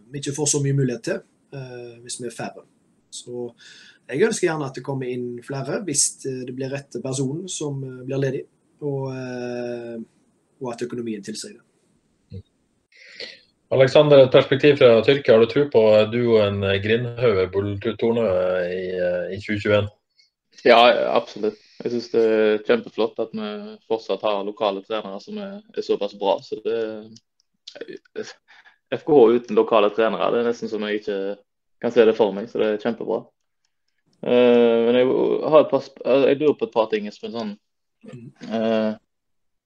[0.06, 1.24] vi ikke får så mye mulighet til
[2.04, 2.62] hvis vi er færre.
[3.10, 3.46] Så
[4.10, 8.20] jeg ønsker gjerne at det kommer inn flere hvis det blir rette personen som blir
[8.20, 8.42] ledig.
[8.84, 9.08] Og
[10.60, 12.42] og at økonomien tilsier det.
[13.74, 15.34] Alexander, et perspektiv fra Tyrkia.
[15.34, 15.82] Har du tro på
[16.12, 18.26] duoen Grindhaug Bull-Tornø
[18.70, 18.82] i,
[19.34, 19.88] i 2021?
[20.64, 20.78] Ja,
[21.16, 21.58] absolutt.
[21.86, 23.48] Jeg syns det er kjempeflott at vi
[23.86, 26.32] fortsatt har lokale trenere som er, er såpass bra.
[26.42, 28.24] Så det,
[28.90, 31.18] FKH uten lokale trenere, det er nesten som jeg ikke
[31.84, 32.48] kan se det for meg.
[32.50, 33.20] Så det er kjempebra.
[34.26, 35.14] Uh, men jeg,
[35.70, 35.86] par,
[36.26, 37.36] jeg lurer på et par ting, Espen.
[37.36, 37.54] Sånn.
[38.50, 38.98] Uh,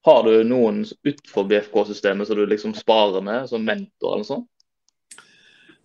[0.05, 4.47] har du noen utenfor BFK-systemet som du liksom sparer med, som mentor eller sånt?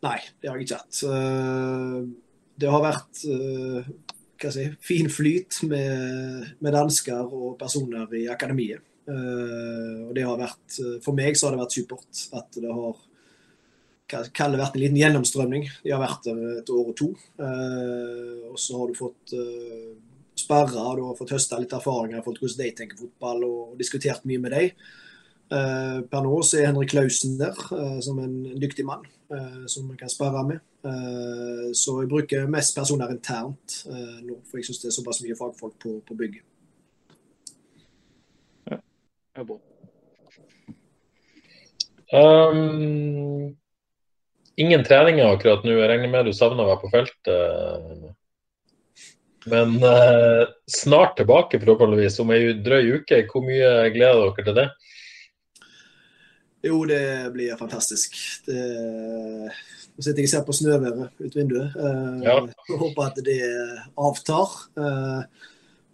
[0.05, 1.01] Nei, det har jeg ikke hatt.
[1.09, 2.05] Uh,
[2.57, 3.89] det har vært eh,
[4.53, 8.85] si, fin flyt med, med, dansker og personer i akademiet.
[9.07, 13.05] Uh, og det har vært, For meg så har det vært supert at det har
[14.07, 15.65] Kall det vært en liten gjennomstrømning.
[15.83, 17.09] De har vært der et år og to.
[17.43, 19.33] Og så har du fått
[20.39, 24.27] sperra, du har fått høsta litt erfaringer, fra hvordan de tenker fotball og, og diskutert
[24.29, 24.87] mye med dem.
[25.47, 29.63] Uh, per nå så er Henrik Klausen der uh, som en, en, dyktig mann uh,
[29.71, 30.63] som man kan sperre med.
[31.77, 35.77] Så jeg bruker mest personer internt nå, for jeg syns det er såpass mye fagfolk
[35.83, 36.45] på, på bygget.
[38.71, 39.59] Ja, det er bra.
[42.15, 43.57] Um,
[44.55, 45.75] ingen treninger akkurat nå.
[45.75, 48.15] Jeg regner med du savner å være på feltet?
[49.51, 53.25] Men uh, snart tilbake, forhåpentligvis, om ei drøy uke.
[53.31, 54.69] Hvor mye gleder dere til det?
[56.67, 57.03] Jo, det
[57.35, 58.17] blir fantastisk.
[58.47, 59.51] Det...
[59.97, 61.77] Nå sitter jeg og ser på snøværet ut vinduet.
[61.77, 62.37] Uh, ja.
[62.69, 63.41] Håper at det
[63.97, 64.57] avtar.
[64.77, 65.23] Uh,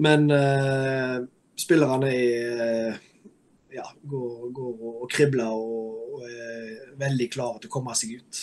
[0.02, 1.22] men uh,
[1.58, 2.96] spillerne er,
[3.74, 8.40] ja, går, går, og kribler og, og, er veldig klare til å komme seg ut.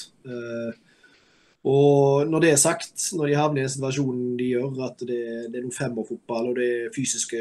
[1.70, 5.20] Og når det er sagt, når de havner i den situasjonen de gjør, at det,
[5.52, 7.40] det er noe femårfotball og det er fysiske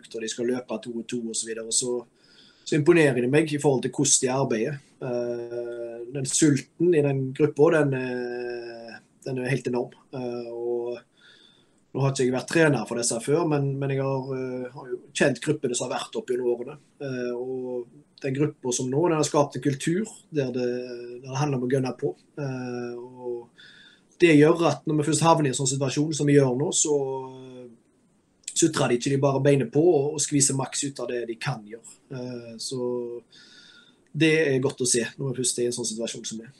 [0.00, 2.00] økter, de skal løpe to og to osv., så, videre, så
[2.64, 4.80] så imponerer de meg i forhold til hvordan de arbeider.
[5.02, 7.96] Uh, den sulten i den gruppa, den,
[9.26, 9.96] den, er helt enorm.
[10.14, 11.00] Uh, og
[11.92, 14.94] nå har ikke jeg vært trener for disse før, men, men jeg har, uh, har,
[15.18, 16.78] kjent gruppene som har vært opp gjennom årene.
[17.34, 20.66] og den gruppa som nå, den har skapt en kultur der det,
[21.24, 22.12] der det handler om å gønne på.
[22.38, 23.38] og
[24.22, 26.68] det gjør at når vi først havner i en sånn situasjon som vi gjør nå,
[26.76, 26.96] så
[27.28, 27.70] eh,
[28.52, 31.64] sutrer de ikke, de bare beinet på og skviser maks ut av det de kan
[31.66, 31.96] gjøre.
[32.14, 32.82] Eh, så
[34.12, 36.50] det er godt å se når man puster er i en sånn situasjon som det.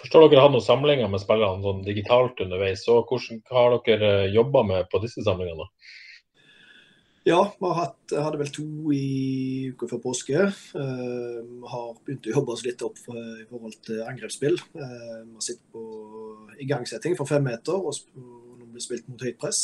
[0.00, 4.64] Forstår dere har noen samlinger med spillerne sånn digitalt underveis, og hvordan har dere jobba
[4.66, 5.68] med på disse samlingene?
[7.22, 7.68] Ja, vi
[8.18, 8.64] hadde vel to
[8.96, 10.48] i uka før påske.
[10.74, 14.58] Uh, vi har begynt å jobbe oss litt opp i forhold til angrepsspill.
[14.74, 15.84] Uh, vi har sittet på
[16.64, 19.62] igangsetting for fem meter, og når det blir spilt mot høyt press.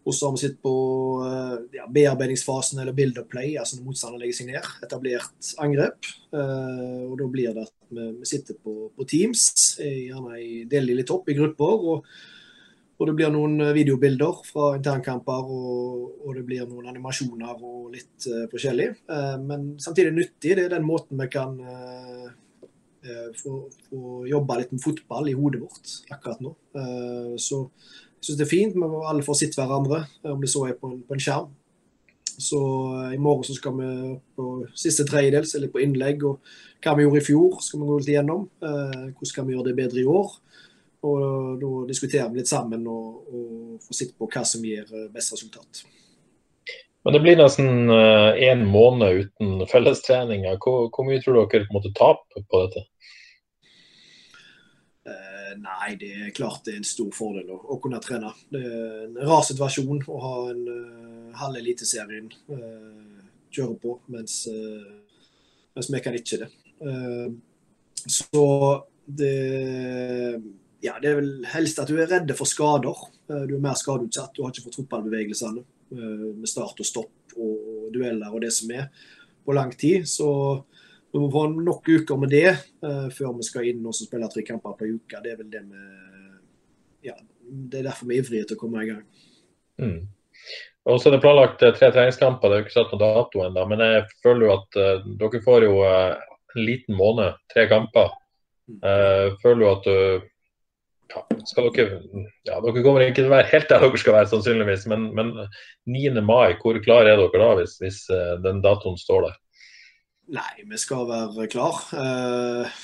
[0.00, 0.72] Og så har vi sett på
[1.20, 4.68] uh, ja, bearbeidingsfasen eller build up play, altså når motstanderen legger seg ned.
[4.86, 6.10] Etablert angrep.
[6.30, 9.48] og da blir det at vi, sitter på, på Teams,
[9.80, 11.88] gjerne i, deler litt opp i grupper.
[11.94, 12.06] og
[13.00, 17.94] og det blir noen eh, videobilder fra internkamper, og, og det blir noen animasjoner og
[17.94, 18.90] litt uh, forskjellig.
[19.08, 20.52] Uh, men samtidig nyttig.
[20.58, 22.28] Det er den måten vi kan uh,
[23.40, 23.54] få,
[23.88, 26.50] få, jobbe litt med fotball i hodet vårt akkurat nå.
[27.40, 27.62] så
[28.20, 28.76] jeg syns det er fint.
[28.76, 31.48] men alle får sitt hverandre, om det så er på en, på en skjerm.
[32.40, 32.58] Så
[33.14, 33.88] i morgen så skal vi
[34.36, 36.52] på siste tredjedel, se litt på innlegg og
[36.84, 37.58] hva vi gjorde i fjor.
[37.64, 38.46] skal vi gå litt igjennom.
[38.60, 40.36] hvordan kan vi gjøre det bedre i år?
[41.08, 45.08] Og da diskuterer vi litt sammen og, og får sitte på hva som gir eh,
[45.12, 45.84] best resultat.
[47.04, 50.58] Men det blir nesten én måned uten fellestreninger.
[50.60, 52.82] Hvor, hvor, mye tror dere på en måte taper på dette?
[55.50, 58.32] Uh, nei, det er klart det er en stor fordel å, å kunne trene.
[58.50, 63.20] Det er en rar situasjon å ha en uh, halv Eliteserien uh,
[63.50, 64.44] kjøre på, mens,
[65.74, 66.46] mens vi kan ikke det.
[68.06, 68.44] så
[69.02, 69.30] det
[70.86, 73.00] ja, det er vel helst at du er redde for skader.
[73.26, 74.36] Du er mer skadeutsatt.
[74.36, 78.86] Du har ikke fått fotballbevegelsene med start og stopp og dueller og det som er,
[79.42, 80.06] på lang tid.
[80.06, 80.30] Så
[81.12, 82.52] vi må få nok uker med det
[82.84, 85.22] uh, før vi skal inn og spille tre kamper på uka.
[85.24, 85.84] Det er vel det vi
[87.08, 89.04] Ja, det er derfor vi er ivrige til å komme i gang.
[89.80, 90.00] Mm.
[90.90, 93.64] Og så er det planlagt tre treningskamper, det er jo ikke satt noen dato ennå.
[93.72, 98.12] Men jeg føler jo at uh, dere får jo uh, en liten måned, tre kamper.
[98.84, 99.88] Uh, føler jo at
[101.10, 102.00] ja, skal dere,
[102.46, 104.86] ja, dere kommer ikke til å være helt der dere skal være, sannsynligvis.
[104.90, 105.32] Men, men
[105.90, 106.20] 9.
[106.22, 109.38] mai, hvor klar er dere da, hvis, hvis uh, den datoen står der?
[110.30, 111.80] Nei, vi skal være klar.
[111.90, 112.80] Uh,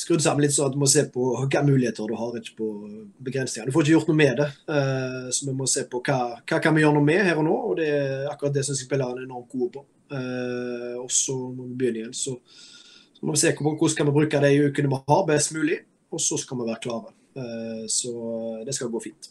[0.00, 2.70] skrudd sammen litt sånn at du må se på hvilke muligheter du har, ikke på
[3.28, 3.68] begrensninger.
[3.68, 4.48] Du får ikke gjort noe med det.
[4.66, 7.46] Uh, så vi må se på hva, hva kan vi gjøre noe med her og
[7.46, 7.54] nå.
[7.70, 9.86] Og det er akkurat det som spillerne er enormt gode på.
[10.10, 12.18] Uh, og så må vi begynne igjen.
[12.18, 12.34] Så,
[13.14, 15.80] så må vi se hvordan vi kan bruke de ukene vi har, best mulig.
[16.10, 17.14] Og så skal vi være klare.
[17.36, 18.12] Eh, så
[18.66, 19.30] det skal gå fint.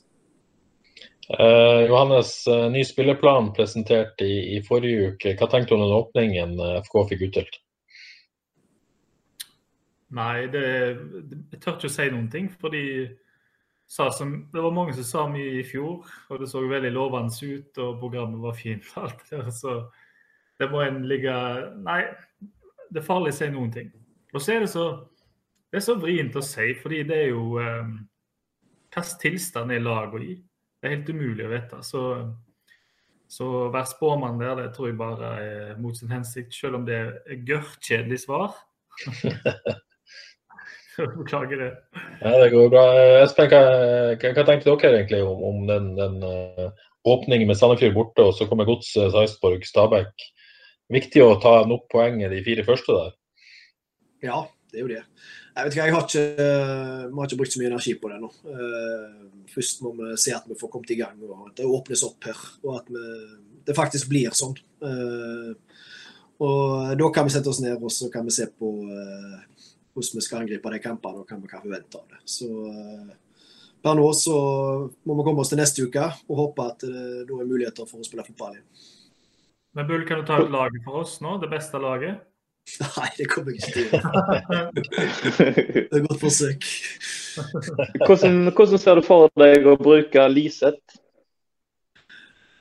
[1.29, 5.33] Uh, Johannes, uh, ny spilleplan presentert i, i, forrige uke.
[5.37, 6.55] Hva tenkte du om den åpningen
[6.87, 7.59] FK fikk utdelt?
[10.17, 10.63] Nei, det,
[11.51, 12.49] jeg tør ikke å si noen ting.
[12.49, 12.83] fordi
[13.89, 17.77] som, Det var mange som sa mye i fjor, og det så veldig lovende ut,
[17.77, 18.89] og programmet var fint.
[18.97, 19.77] alt det der, Så
[20.59, 21.33] det må en ligge
[21.85, 22.01] Nei,
[22.89, 23.93] det er farlig å si noen ting.
[24.33, 24.89] Og så er det så
[25.69, 27.89] det er så vrient å si, fordi det er jo eh,
[28.89, 30.31] Hvilken tilstand er laget i?
[30.79, 31.81] Det er helt umulig å vite.
[31.83, 32.01] Så,
[33.27, 36.87] så å være spåmann der, det tror jeg bare er mot sin hensikt, selv om
[36.87, 38.55] det er gørrkjedelig svar.
[40.99, 41.69] Beklager det.
[42.21, 42.83] Ja, det går bra.
[43.21, 43.59] Espen, hva,
[44.19, 46.71] hva, hva tenkte dere egentlig om, om den, den uh,
[47.07, 50.25] åpningen med Sandefjord borte, og så kommer Godset, Sarpsborg, Stabæk?
[50.91, 53.13] Viktig å ta nok poenget de fire første der?
[54.25, 55.03] Ja, det er jo det.
[55.59, 56.21] Jeg vet ikke, jeg har ikke,
[57.11, 58.29] vi har ikke brukt så mye energi på det nå.
[58.47, 59.07] Eh,
[59.51, 62.27] først må vi se at vi får kommet i gang, og at det åpnes opp
[62.29, 62.43] her.
[62.63, 63.01] Og at vi,
[63.67, 64.55] det faktisk blir sånn.
[64.87, 65.49] Eh,
[66.39, 70.21] og Da kan vi sette oss ned og så kan vi se på eh, hvordan
[70.21, 72.21] vi skal angripe de kampene og hva vi kan forvente av det.
[72.23, 72.47] Så
[73.83, 74.37] Per nå så
[75.07, 77.99] må vi komme oss til neste uke og håpe at det da er muligheter for
[77.99, 78.87] å spille fotball igjen.
[79.75, 81.37] Men Bull, kan du ta ut laget for oss nå?
[81.43, 82.23] Det beste laget?
[82.97, 83.87] Nei, det kommer jeg ikke til.
[85.37, 85.45] Det
[85.91, 86.67] er et godt forsøk.
[88.05, 90.99] Hvordan, hvordan, ser du for deg å bruke Liseth?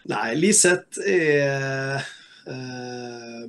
[0.09, 2.01] Nei, Liseth er
[2.49, 3.45] uh,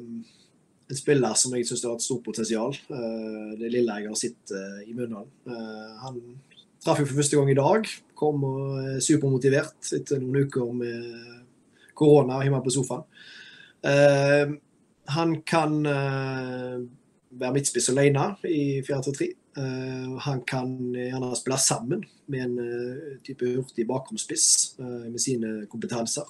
[0.89, 2.76] en spiller som jeg syns har et stort potensial.
[2.91, 5.32] Uh, det lille jeg har sett uh, i Mjøndalen.
[6.03, 6.22] han
[6.84, 7.91] traff jo for første gang i dag.
[8.20, 10.97] Kom og er supermotivert etter noen uker med
[11.99, 13.07] korona hjemme på sofaen.
[15.16, 16.80] Han kan uh,
[17.39, 19.30] være midtspiss alene i 4-3-3.
[19.57, 25.66] Uh, eh, han kan gjerne spille sammen med en uh, type hurtig bakromspiss med sine
[25.72, 26.28] kompetanser.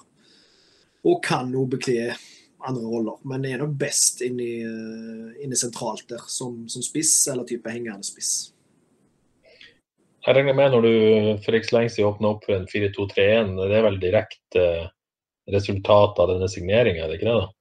[1.07, 2.13] Og kan òg bekle
[2.59, 4.47] andre roller, men er nok best inne,
[5.39, 8.51] inne sentralt der, som, som, spiss eller type hengende spiss.
[10.25, 10.91] Jeg regner med når du
[11.45, 14.65] for ikke så lenge siden åpna opp for en 4-2-3-1, det er vel direkte
[15.55, 17.37] resultat av denne signeringa, er det ikke det?
[17.45, 17.58] da?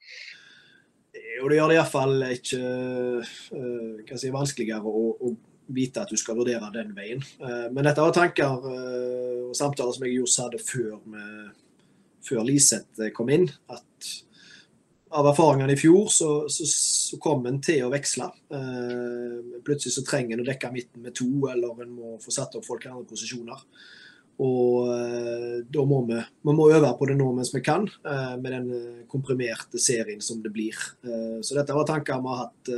[1.43, 2.61] Og det gjør det iallfall ikke
[3.23, 5.35] uh, si, vanskeligere å, å,
[5.69, 7.21] vite at du skal vurdere den veien.
[7.43, 10.97] Uh, men dette var tanker uh, og samtaler som jeg og hadde før,
[12.25, 13.47] før Liseth kom inn.
[13.73, 14.11] At
[15.19, 18.27] av erfaringene i fjor så, så, så kom en til å veksle.
[19.65, 22.67] Plutselig så trenger en å dekke midten med to, eller en må få satt opp
[22.69, 23.65] folk i andre posisjoner.
[24.39, 28.37] Og eh, da må vi, vi må øve på det nå mens vi kan, eh,
[28.39, 30.79] med den eh, komprimerte serien som det blir.
[31.43, 32.71] Så dette var tanker vi har hatt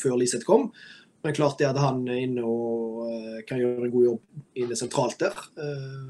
[0.00, 0.70] før Liseth kom.
[1.20, 5.18] Men klart det at han er inne og kan gjøre en god jobb inne sentralt
[5.20, 5.36] der,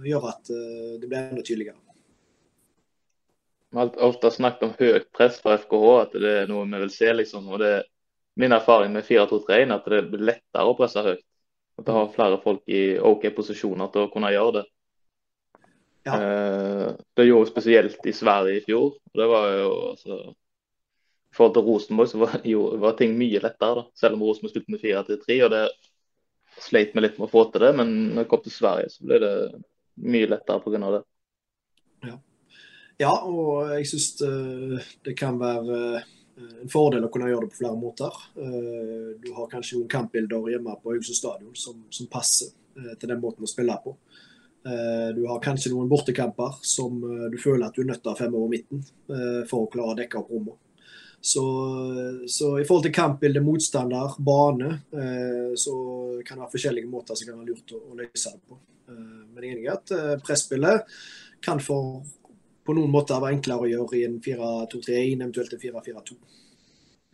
[0.06, 1.80] gjør at det blir enda tydeligere.
[3.70, 6.94] Vi har ofte snakket om høyt press fra FKH, at det er noe vi vil
[6.94, 7.10] se.
[7.22, 7.48] liksom.
[7.50, 7.88] og det er
[8.38, 11.24] Min erfaring med 4-2-3 er at det blir lettere å presse høyt.
[11.80, 14.66] At det har flere folk i OK posisjoner til å kunne gjøre det.
[16.04, 16.16] Ja.
[16.16, 18.94] Eh, det gjorde spesielt i Sverige i fjor.
[19.16, 20.18] det var jo altså,
[21.30, 23.86] I forhold til Rosenborg så var, jo, var ting mye lettere, da.
[23.96, 25.40] selv om Rosenborg spilte med 4-3.
[25.46, 25.64] og det
[26.60, 29.06] sleit vi litt med å få til det, men når jeg kom til Sverige, så
[29.06, 29.34] ble det
[30.00, 30.90] mye lettere pga.
[30.98, 31.04] det.
[33.00, 34.32] Ja, og jeg syns det,
[35.06, 36.08] det kan være eh,
[36.62, 38.16] en fordel å kunne gjøre det på flere måter.
[38.36, 43.12] Eh, Du har kanskje noen kampbilder hjemme på Haugesund stadion som, som passer eh, til
[43.12, 43.96] den måten å spille på.
[44.66, 48.12] Eh, Du har kanskje noen bortekamper som eh, du føler at du er nødt til
[48.12, 50.58] å ha fem over midten eh, for å klare å dekke opp rommet.
[51.20, 51.42] Så,
[52.32, 55.74] så i forhold til kampbilde, motstander, bane, eh, så
[56.24, 58.56] kan det være forskjellige måter som kan være lurt å, å løse det på.
[58.88, 60.96] Eh, Men jeg er enig i at eh, presspillet
[61.44, 62.00] kan for
[62.66, 66.18] på noen måter være enklere å gjøre i en 4-2-3-1, eventuelt en 4-4-2.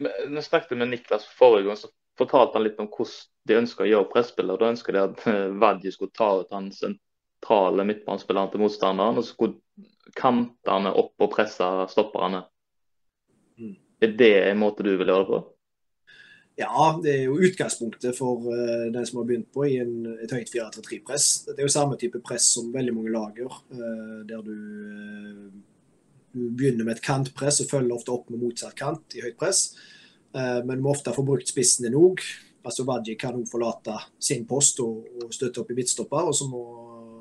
[0.02, 3.14] Når jeg snakket med Niklas forrige gang, så fortalte han litt om hvordan
[3.46, 4.60] de ønsker å gjøre presspillet.
[4.60, 9.24] Da ønsker de at eh, Vadji skulle ta ut han sentrale midtbanespilleren til motstanderen, og
[9.24, 12.44] så skulle kantene opp og presse stopperne.
[13.60, 13.76] Mm.
[14.04, 15.42] Er det en måte du vil gjøre det på?
[16.56, 20.32] Ja, det er jo utgangspunktet for uh, den som har begynt på i en, et
[20.32, 21.26] høyt 4-3-3-press.
[21.50, 25.50] Det er jo samme type press som veldig mange lager, eh, der du, uh,
[26.32, 29.68] du begynner med et kantpress og følger ofte opp med motsatt kant i høyt press.
[30.36, 32.20] Men du må ofte få brukt spissen din òg.
[32.66, 36.44] Altså Wadji kan òg forlate sin post og, og støtte opp i midtstopper, og så
[36.50, 36.60] må,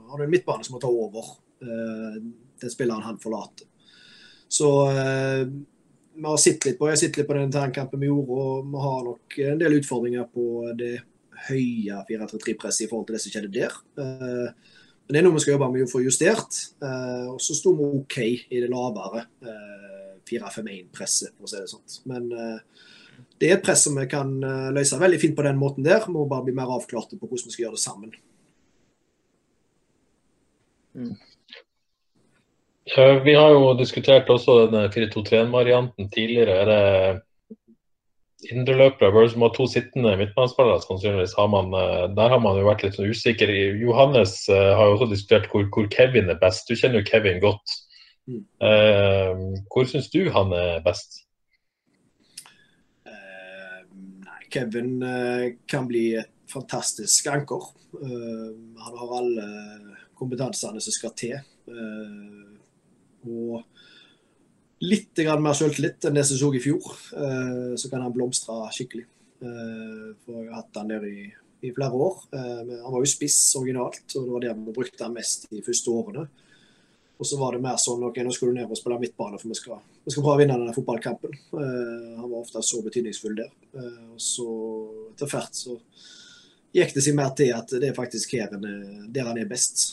[0.10, 1.30] har du en midtbane som må ta over
[1.62, 3.70] den spilleren han forlater.
[4.52, 4.68] Så
[6.16, 8.72] vi har sett litt på, jeg har sett litt på den internkampen vi gjorde, og
[8.72, 10.46] vi har nok en del utfordringer på
[10.80, 10.94] det
[11.50, 13.76] høye 4-3-3-presset i forhold til det som skjedde der.
[14.00, 14.74] Eh,
[15.06, 16.56] Men det er noe vi skal jobbe med å få justert.
[16.82, 21.70] Eh, Og så sto vi OK i det lavere eh, 4-5-1-presset, for å si det
[21.70, 21.86] sånn.
[22.10, 22.58] Men eh,
[23.38, 26.02] det er et press som vi kan eh, løse veldig fint på den måten der.
[26.08, 28.16] Vi må bare bli mer avklarte på hvordan vi skal gjøre det sammen.
[30.96, 31.35] Ja,
[32.86, 36.54] Vi har jo diskutert også denne 4-2-3-varianten tidligere.
[36.62, 37.22] Er det
[38.52, 40.82] indreløpere bør som har to sittende midtbanespillere?
[40.84, 43.50] sannsynligvis har man, eh, Der har man jo vært litt sånn usikker.
[43.82, 46.70] Johannes eh, har jo også diskutert hvor, hvor Kevin er best.
[46.70, 47.78] Du kjenner jo Kevin godt.
[48.28, 48.46] Mm.
[48.62, 51.26] Eh, hvor syns du han er best?
[53.10, 53.82] Eh,
[54.52, 57.72] Kevin eh, kan bli et fantastisk anker.
[57.98, 59.50] Eh, Han har alle
[60.16, 61.40] kompetansene som skal til.
[63.26, 63.64] Og
[64.86, 66.86] litt mer selvtillit enn det som så i fjor.
[67.16, 69.06] Eh, Så kan han blomstre skikkelig.
[69.42, 72.24] Eh, For jeg har hatt han der i, i flere år.
[72.34, 75.62] Eh, Han var jo spiss originalt, og det var der vi brukte han mest de
[75.62, 76.28] første årene.
[77.18, 79.48] Og så var det mer sånn ok, nå skal du ned og spille midtbane, for
[79.48, 81.38] vi skal, vi skal prøve å vinne denne fotballkampen.
[81.54, 83.54] Han var ofte så betydningsfull der.
[84.12, 84.48] Og så
[85.14, 85.78] etter hvert så
[86.76, 89.86] gikk det seg mer til at det er faktisk her er, der han er best.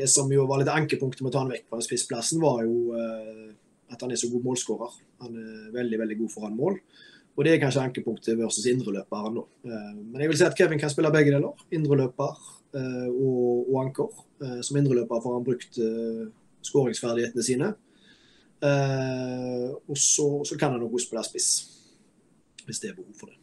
[0.00, 2.94] Det som jo var litt ankepunktet med å ta han vekk fra spissplassen, var jo
[2.96, 3.50] eh,
[3.92, 4.94] at han er så god målskårer.
[5.26, 6.78] Han er veldig, veldig god foran mål.
[7.36, 9.44] Og det er kanskje ankepunktet versus indreløperen nå.
[9.68, 11.66] Eh, men jeg vil si at Kevin kan spille begge deler.
[11.76, 12.40] Indreløper
[12.80, 14.24] eh, og, anker.
[14.64, 15.76] Som indreløper får han brukt
[16.64, 17.74] skåringsferdighetene sine.
[18.64, 21.50] Og så, så kan han også spille spiss,
[22.64, 23.39] hvis det er behov for det.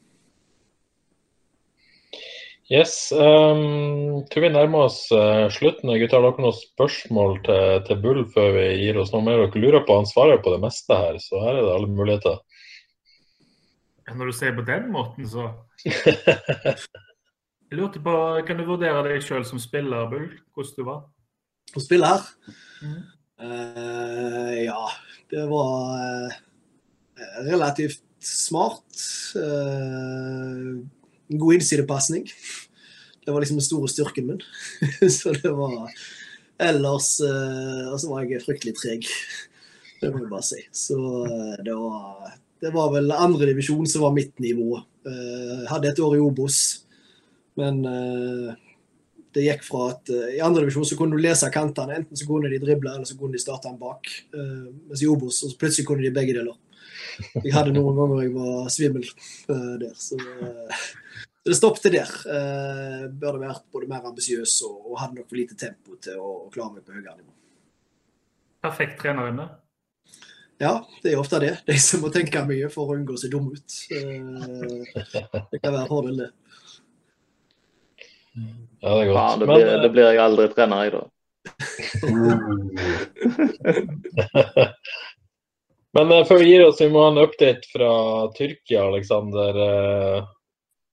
[2.67, 5.87] Yes, um, tror vi nærmer oss uh, slutten.
[5.87, 9.45] Gutter, har dere noen spørsmål til, til Bull før vi gir oss noe mer?
[9.45, 12.41] Dere lurer på han svarer på det meste her, så her er det alle muligheter.
[14.11, 15.47] Når du sier på den måten, så
[17.67, 18.15] Jeg lurte på,
[18.47, 20.27] Kan du vurdere deg sjøl som spiller, Bull?
[20.55, 20.99] Hvordan du var?
[21.71, 22.27] Som spiller?
[22.83, 22.99] Mm.
[23.47, 24.83] Eh, ja,
[25.31, 26.37] det var uh,
[27.47, 28.91] relativt smart.
[29.39, 30.96] Eh,
[31.29, 32.27] en god innsidepasning.
[33.25, 34.41] Det var liksom den store styrken min.
[35.17, 35.91] så det var
[36.57, 39.07] Ellers eh, Og så var jeg fryktelig treg.
[40.01, 40.61] Det må jeg bare si.
[40.73, 40.97] Så
[41.27, 44.79] eh, det var Det var vel andredivisjon som var mitt nivå.
[45.07, 46.55] Jeg hadde et år i Obos.
[47.57, 47.83] Men
[49.33, 51.99] det gikk fra at uh, i andredivisjon så kunne du lese kantene.
[52.01, 54.09] Enten så kunne de drible, eller så kunne de starte den bak.
[54.33, 56.57] Mens i Obos så plutselig kunne de begge deler.
[57.43, 59.05] Jeg hadde noen ganger jeg var svimmel
[59.47, 59.93] der.
[60.01, 60.17] Så
[61.51, 62.11] det stoppet der.
[63.11, 66.47] burde vært både mer ambisiøs og, og, hadde nok for lite tempo til å, å
[66.53, 67.31] klare meg på høyere nivå.
[68.67, 69.45] Perfekt trenerinde?
[70.57, 71.59] Ja, det er ofte det.
[71.67, 73.71] De som må tenke mye for å unngå å se dumme ut.
[73.91, 76.31] Det kan være fordel, det.
[78.81, 79.17] Ja, det er godt.
[79.17, 81.01] Ja, det, blir, Men, det blir jeg aldri trener i, da.
[85.97, 87.91] Men uh, før vi gir oss, vi må ha en update fra
[88.37, 89.53] Tyrkia, Aleksander.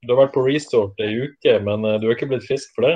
[0.04, 2.76] Uh, du har vært på resort ei uke, men uh, du er ikke blitt frisk
[2.76, 2.94] for det?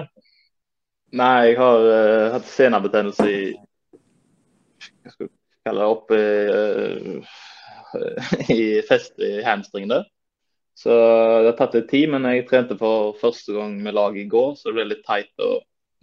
[1.19, 1.87] Nei, jeg har
[2.35, 5.31] hatt senabetennelse i Hva skal
[5.65, 7.21] kalle det Oppe i,
[8.59, 10.03] i fest i hamstringene.
[10.79, 14.31] Så det har tatt litt tid, men jeg trente for første gang med laget i
[14.31, 15.57] går, så det ble litt teit å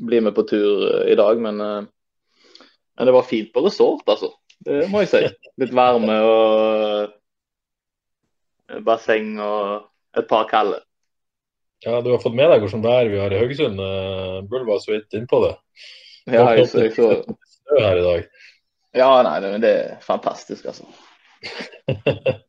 [0.03, 1.39] bli med på tur eh, i dag.
[1.39, 1.85] Men, eh,
[2.97, 4.33] men det var fint på resort, altså.
[4.65, 5.21] Det må jeg si.
[5.61, 7.13] Litt varme og
[8.67, 9.87] eh, basseng og
[10.19, 10.81] et par kalde.
[11.83, 13.81] Ja, du har fått med deg hvordan vær vi har i Haugesund.
[14.49, 15.55] Bull var så vidt innpå det.
[16.31, 17.09] Ja, jeg jeg så.
[17.25, 18.29] Snø her i dag.
[18.95, 20.87] Ja, nei, det er fantastisk, altså.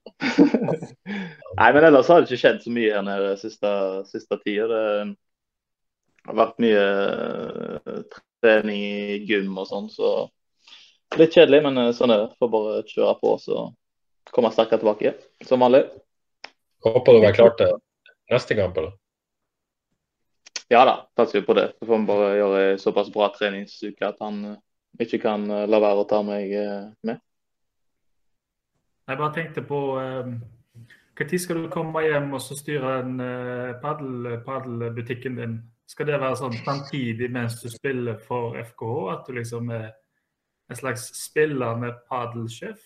[1.56, 3.70] Nei, men ellers har det ikke skjedd så mye her nede siste,
[4.10, 4.66] siste tida.
[4.70, 8.00] Det har vært mye eh,
[8.44, 10.12] trening i gym og sånn, så
[11.18, 12.36] litt kjedelig, men eh, sånn er det.
[12.40, 13.66] Får bare kjøre på så
[14.34, 15.14] komme sterkere tilbake,
[15.46, 15.84] som vanlig.
[16.86, 17.74] Håper du er klar til
[18.32, 18.94] neste kamp, eller?
[20.68, 21.68] Ja da, satser vi på det.
[21.78, 24.58] Så får vi bare gjøre såpass bra treningsuke at han eh,
[25.06, 26.50] ikke kan la være å ta meg
[27.06, 27.20] med.
[29.06, 35.38] Jeg bare tenkte på Når skal du komme hjem og så styre en uh, padelbutikken
[35.38, 35.54] din?
[35.86, 38.96] Skal det være sånn samtidig mens du spiller for FKH?
[39.12, 39.92] At du liksom er
[40.66, 42.82] en slags spillende padelsjef?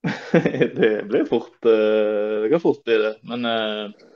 [0.78, 3.14] det blir fort Det kan fort bli det.
[3.26, 4.09] Men uh,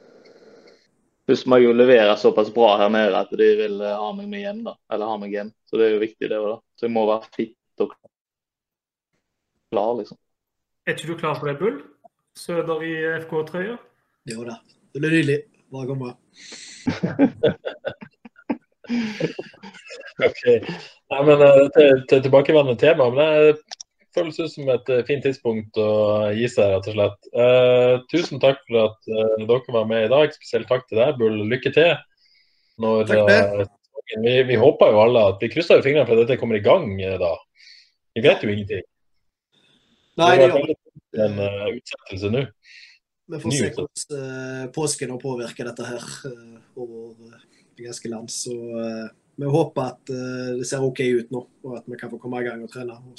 [1.24, 4.40] Først må jeg jo levere såpass bra her nede at de vil ha meg med
[4.44, 4.60] hjem.
[4.66, 5.50] da, eller ha meg hjem.
[5.64, 6.58] Så det er jo viktig, det òg.
[6.76, 7.88] Så jeg må være fit og
[9.72, 10.18] klar, liksom.
[10.84, 11.76] Er ikke du klar for det, Bull?
[12.36, 13.76] Søder i FK-trøya?
[14.32, 14.54] Jo da.
[14.92, 15.38] Det blir nydelig.
[15.72, 16.12] Bare kom bra.
[20.28, 20.42] ok.
[21.10, 23.04] Nei, men eh, til, til tilbakevendende tema.
[23.10, 23.28] men det
[24.14, 25.90] føles ut som et eh, fint tidspunkt å
[26.34, 27.30] gi seg, rett og slett.
[27.34, 30.34] Eh, tusen takk for at eh, dere var med i dag.
[30.36, 31.40] Spesielt takk til deg, Bull.
[31.50, 31.92] Lykke til.
[32.82, 33.64] Når, eh,
[34.22, 36.88] vi, vi, håper jo alle at vi krysser fingrene for at dette kommer i gang
[37.20, 37.34] da.
[38.14, 38.84] Vi vet jo ingenting.
[40.20, 40.74] Nei, det gjør
[41.24, 42.44] en uh, utsettelse nå.
[43.32, 47.38] Vi får se hvordan uh, påsken har påvirket dette her uh, over
[47.74, 48.30] det ganske land.
[48.30, 48.54] Så
[49.34, 50.10] vi håper at
[50.60, 52.94] det ser OK ut nå, og at vi kan få komme i gang og trene
[52.94, 53.18] og,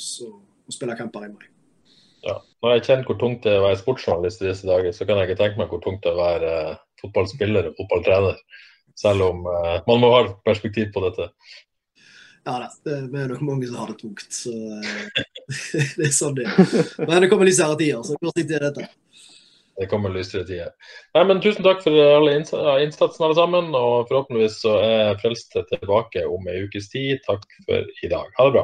[0.65, 1.45] og spille kamper i mai.
[2.25, 2.39] Ja.
[2.63, 5.19] Når jeg kjenner hvor tungt det er å være sportsjournalist i disse dager, så kan
[5.21, 6.55] jeg ikke tenke meg hvor tungt det er å være
[7.01, 8.41] fotballspiller og fotballtrener.
[8.97, 11.29] Selv om man må ha perspektiv på dette.
[12.45, 14.27] Ja da, det er nok mange som har det tungt.
[14.33, 14.53] Så
[15.97, 16.45] det er sånn det
[17.01, 18.89] Men det kommer lysere tider, så hvor sitter jeg dette?
[19.75, 20.71] Det kommer lysere tider.
[21.17, 23.73] Nei, men Tusen takk for alle innsatsen, alle sammen.
[23.75, 27.19] Og forhåpentligvis så er Frelste tilbake om ei ukes tid.
[27.27, 28.29] Takk for i dag.
[28.37, 28.63] Ha det bra.